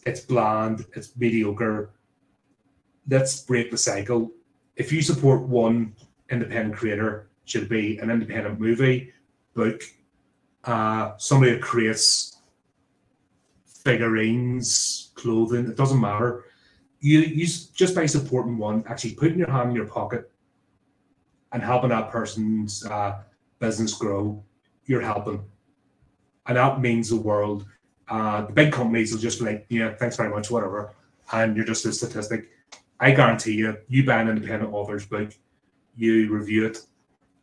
[0.06, 0.86] It's bland.
[0.94, 1.90] It's mediocre.
[3.08, 4.30] Let's break the cycle.
[4.76, 5.94] If you support one
[6.30, 9.12] independent creator, should be an independent movie,
[9.54, 9.82] book,
[10.64, 12.36] uh, somebody that creates
[13.84, 15.66] figurines, clothing.
[15.66, 16.44] It doesn't matter
[17.00, 20.30] you, you just by supporting one, actually putting your hand in your pocket
[21.52, 23.20] and helping that person's uh,
[23.58, 24.42] business grow,
[24.86, 25.44] you're helping.
[26.46, 27.66] And that means the world.
[28.08, 30.94] Uh, the big companies will just be like, yeah, thanks very much, whatever.
[31.32, 32.50] And you're just a statistic.
[33.00, 35.32] I guarantee you, you buy an independent author's book,
[35.94, 36.78] you review it.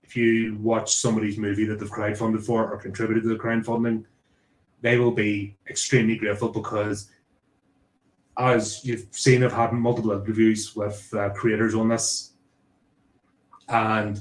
[0.04, 4.06] If you watch somebody's movie that they've crowdfunded for or contributed to the crowdfunding,
[4.82, 7.10] they will be extremely grateful because
[8.38, 12.34] as you've seen, I've had multiple interviews with uh, creators on this,
[13.70, 14.20] and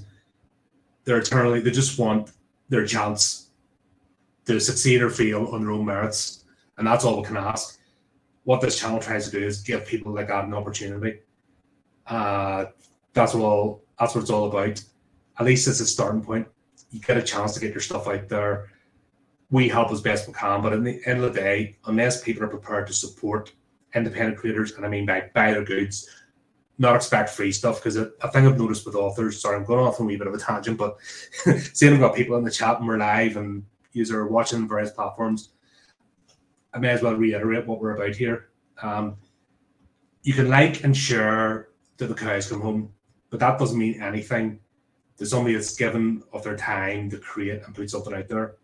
[1.04, 2.30] they're eternally they just want
[2.68, 3.50] their chance
[4.46, 6.44] to succeed or fail on their own merits,
[6.78, 7.78] and that's all we can ask.
[8.44, 11.20] What this channel tries to do is give people like that an opportunity.
[12.06, 12.66] Uh,
[13.14, 14.82] that's what all that's what it's all about.
[15.38, 16.46] At least it's a starting point.
[16.90, 18.70] You get a chance to get your stuff out there.
[19.50, 22.44] We help as best we can, but in the end of the day, unless people
[22.44, 23.52] are prepared to support
[23.94, 26.08] independent creators, and I mean by buy their goods,
[26.78, 27.76] not expect free stuff.
[27.76, 30.26] Because a thing I've noticed with authors, sorry, I'm going off on a wee bit
[30.26, 30.96] of a tangent, but
[31.72, 34.90] seeing I've got people in the chat and we're live and you are watching various
[34.90, 35.50] platforms,
[36.72, 38.50] I may as well reiterate what we're about here.
[38.82, 39.16] Um,
[40.22, 42.92] you can like and share till the cows come home,
[43.30, 44.58] but that doesn't mean anything
[45.18, 48.56] to somebody that's given of their time to create and put something out there.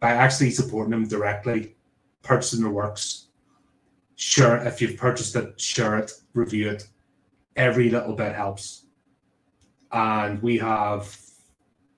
[0.00, 1.76] By actually supporting them directly,
[2.22, 3.28] purchasing their works,
[4.16, 6.88] share if you've purchased it, share it, review it.
[7.56, 8.86] Every little bit helps.
[9.90, 11.16] And we have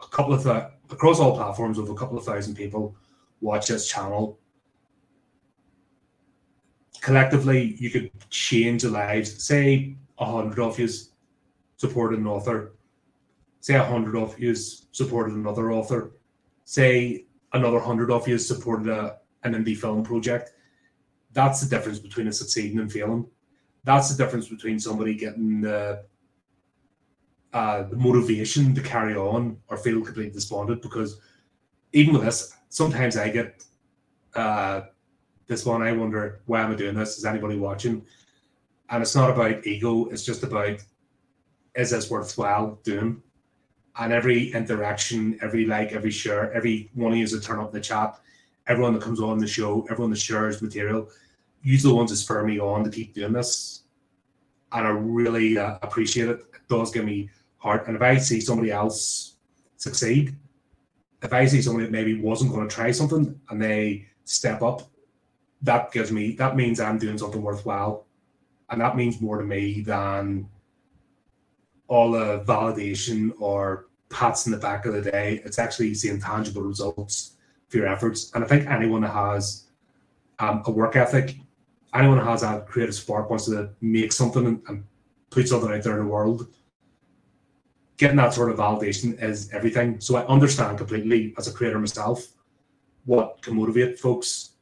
[0.02, 2.96] a couple of uh, across all platforms with a couple of thousand people
[3.40, 4.38] watch this channel.
[7.00, 9.44] Collectively, you could change the lives.
[9.44, 10.88] Say a hundred of you
[11.76, 12.74] supported an author.
[13.60, 16.12] Say a hundred of you supported another author.
[16.64, 20.52] Say another hundred of you supported a, an indie film project.
[21.34, 23.26] That's the difference between a succeeding and failing.
[23.82, 26.04] That's the difference between somebody getting the
[27.52, 31.20] uh, the motivation to carry on or feel completely despondent because
[31.92, 33.62] even with this, sometimes I get
[34.34, 34.82] uh,
[35.46, 35.82] this one.
[35.82, 37.18] I wonder why am I doing this?
[37.18, 38.04] Is anybody watching?
[38.90, 40.06] And it's not about ego.
[40.06, 40.80] It's just about
[41.74, 43.22] is this worthwhile doing?
[43.96, 47.74] And every interaction, every like, every share, every one of you that turn up in
[47.74, 48.18] the chat,
[48.66, 51.08] everyone that comes on the show, everyone that shares material,
[51.64, 53.82] use the ones that spur me on to keep doing this.
[54.70, 56.40] And I really uh, appreciate it.
[56.54, 57.88] It does give me heart.
[57.88, 59.36] And if I see somebody else
[59.76, 60.36] succeed,
[61.22, 64.82] if I see somebody that maybe wasn't going to try something and they step up,
[65.62, 68.06] that gives me that means I'm doing something worthwhile,
[68.68, 70.46] and that means more to me than
[71.88, 75.40] all the validation or pats in the back of the day.
[75.44, 77.36] It's actually seeing tangible results
[77.68, 79.64] for your efforts, and I think anyone that has
[80.38, 81.36] um, a work ethic,
[81.94, 84.84] anyone that has that creative spark wants to make something and, and
[85.30, 86.48] put something out there in the world
[87.96, 90.00] getting that sort of validation is everything.
[90.00, 92.26] So I understand completely as a creator myself
[93.04, 94.52] what can motivate folks.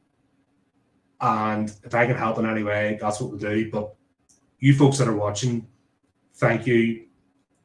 [1.21, 3.71] And if I can help in any way, that's what we'll do.
[3.71, 3.95] But
[4.59, 5.67] you folks that are watching,
[6.35, 7.05] thank you.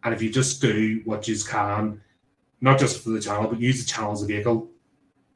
[0.04, 2.00] And if you just do what you can,
[2.60, 4.70] not just for the channel, but use the channel as a vehicle,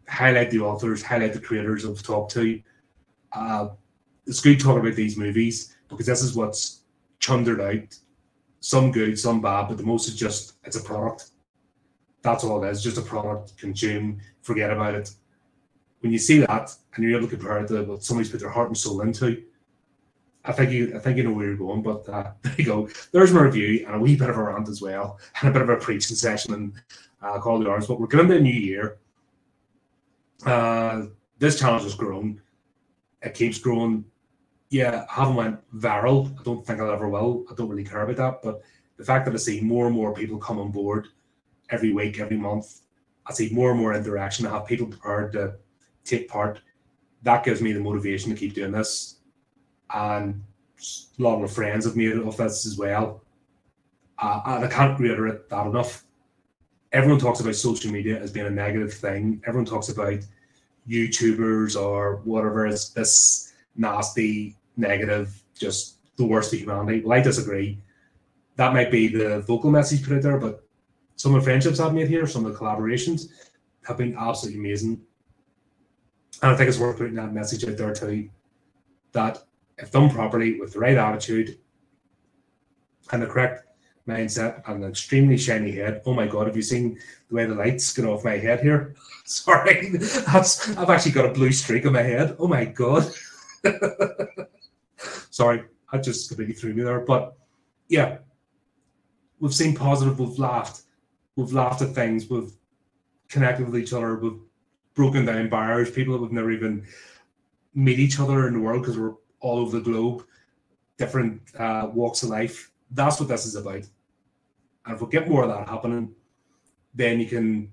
[0.09, 2.62] highlight the authors, highlight the creators I've talked to.
[3.33, 3.68] Uh,
[4.27, 6.83] it's good talking about these movies because this is what's
[7.18, 7.97] chundered out
[8.62, 11.31] some good, some bad, but the most is just it's a product.
[12.23, 13.57] That's all it is, just a product.
[13.59, 15.11] Consume, forget about it.
[16.01, 18.51] When you see that and you're able to compare it to what somebody's put their
[18.51, 19.43] heart and soul into,
[20.45, 21.83] I think you I think you know where you're going.
[21.83, 22.89] But uh, there you go.
[23.11, 25.62] There's my review and a wee bit of a rant as well, and a bit
[25.62, 26.73] of a preaching session and
[27.20, 27.89] uh, call the arms.
[27.89, 28.99] But we're getting into a new year.
[30.47, 31.07] Uh,
[31.39, 32.41] this challenge has grown.
[33.23, 34.05] It keeps growing
[34.73, 36.35] yeah, I haven't went viral.
[36.41, 37.45] I don't think I'll ever will.
[37.51, 38.43] I don't really care about that.
[38.43, 38.62] But
[38.97, 41.09] the fact that I see more and more people come on board
[41.68, 42.81] every week, every month,
[43.27, 44.47] I see more and more interaction.
[44.47, 45.57] I have people prepared to
[46.05, 46.62] take part.
[47.23, 49.16] That gives me the motivation to keep doing this.
[49.95, 50.43] And
[50.81, 53.23] a lot of friends have made it of this as well.
[54.18, 56.05] Uh, and I can't reiterate that enough.
[56.93, 59.43] Everyone talks about social media as being a negative thing.
[59.47, 60.20] Everyone talks about
[60.89, 67.03] YouTubers or whatever as this nasty negative, just the worst of humanity.
[67.05, 67.79] Well, I disagree.
[68.57, 70.64] That might be the vocal message put out there, but
[71.16, 73.29] some of the friendships I've made here, some of the collaborations
[73.87, 75.01] have been absolutely amazing.
[76.43, 78.29] And I think it's worth putting that message out there too
[79.12, 79.43] that
[79.79, 81.59] if done properly with the right attitude
[83.11, 83.66] and the correct
[84.09, 86.03] mindset and an extremely shiny head.
[86.07, 86.99] Oh my god, have you seen
[87.29, 88.95] the way the lights get off my head here?
[89.25, 92.37] Sorry, that's I've actually got a blue streak on my head.
[92.39, 93.12] Oh my god.
[95.30, 97.00] Sorry, I just completely threw me there.
[97.00, 97.34] But
[97.88, 98.18] yeah,
[99.40, 100.82] we've seen positive, we've laughed,
[101.36, 102.53] we've laughed at things, we've
[103.28, 104.40] connected with each other, we've
[104.94, 106.86] broken down barriers, people that we've never even
[107.74, 110.24] meet each other in the world because we're all over the globe,
[110.98, 112.70] different uh, walks of life.
[112.90, 113.86] That's what this is about.
[114.84, 116.14] And if we get more of that happening,
[116.94, 117.72] then you can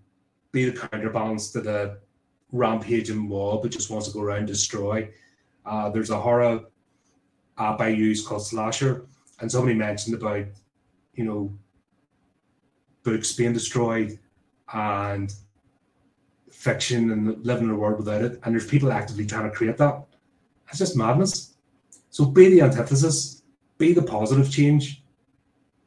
[0.52, 2.00] be the counterbalance to the
[2.52, 5.10] rampaging mob that just wants to go around and destroy.
[5.66, 6.62] Uh, there's a horror
[7.60, 9.06] Uh, app I use called Slasher,
[9.40, 10.46] and somebody mentioned about,
[11.14, 11.54] you know,
[13.04, 14.18] books being destroyed
[14.74, 15.34] and
[16.52, 18.40] fiction and living in a world without it.
[18.44, 20.04] And there's people actively trying to create that.
[20.70, 21.56] It's just madness.
[22.10, 23.44] So be the antithesis,
[23.78, 25.04] be the positive change.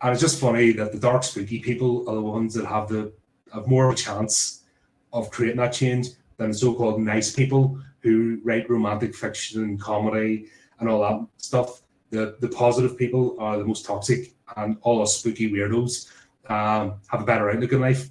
[0.01, 3.13] And it's just funny that the dark spooky people are the ones that have the
[3.53, 4.65] have more of a chance
[5.13, 6.09] of creating that change
[6.39, 10.47] than the so-called nice people who write romantic fiction and comedy
[10.83, 11.83] and all that stuff.
[12.11, 16.11] The the positive people are the most toxic, and all us spooky weirdos
[16.51, 18.11] um, have a better outlook in life.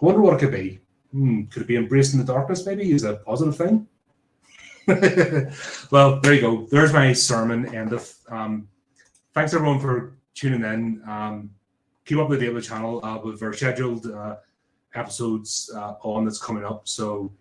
[0.00, 0.80] I wonder what it could be.
[1.12, 2.64] Hmm, could it be embracing the darkness?
[2.64, 3.86] Maybe is a positive thing.
[5.90, 6.66] well, there you go.
[6.70, 7.74] There's my sermon.
[7.74, 8.12] End of.
[8.28, 8.68] Um,
[9.34, 11.02] thanks everyone for tuning in.
[11.08, 11.50] Um,
[12.04, 14.36] keep up with the the channel uh, with our scheduled uh,
[14.94, 16.86] episodes uh, on that's coming up.
[16.86, 17.32] So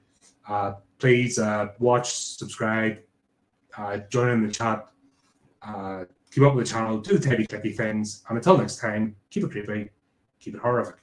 [0.47, 2.99] uh, please uh, watch, subscribe,
[3.79, 4.85] uh, join in the chat,
[5.61, 9.15] uh, keep up with the channel, do the teddy clicky things, and until next time,
[9.29, 9.89] keep it creepy,
[10.39, 10.97] keep it horrorific.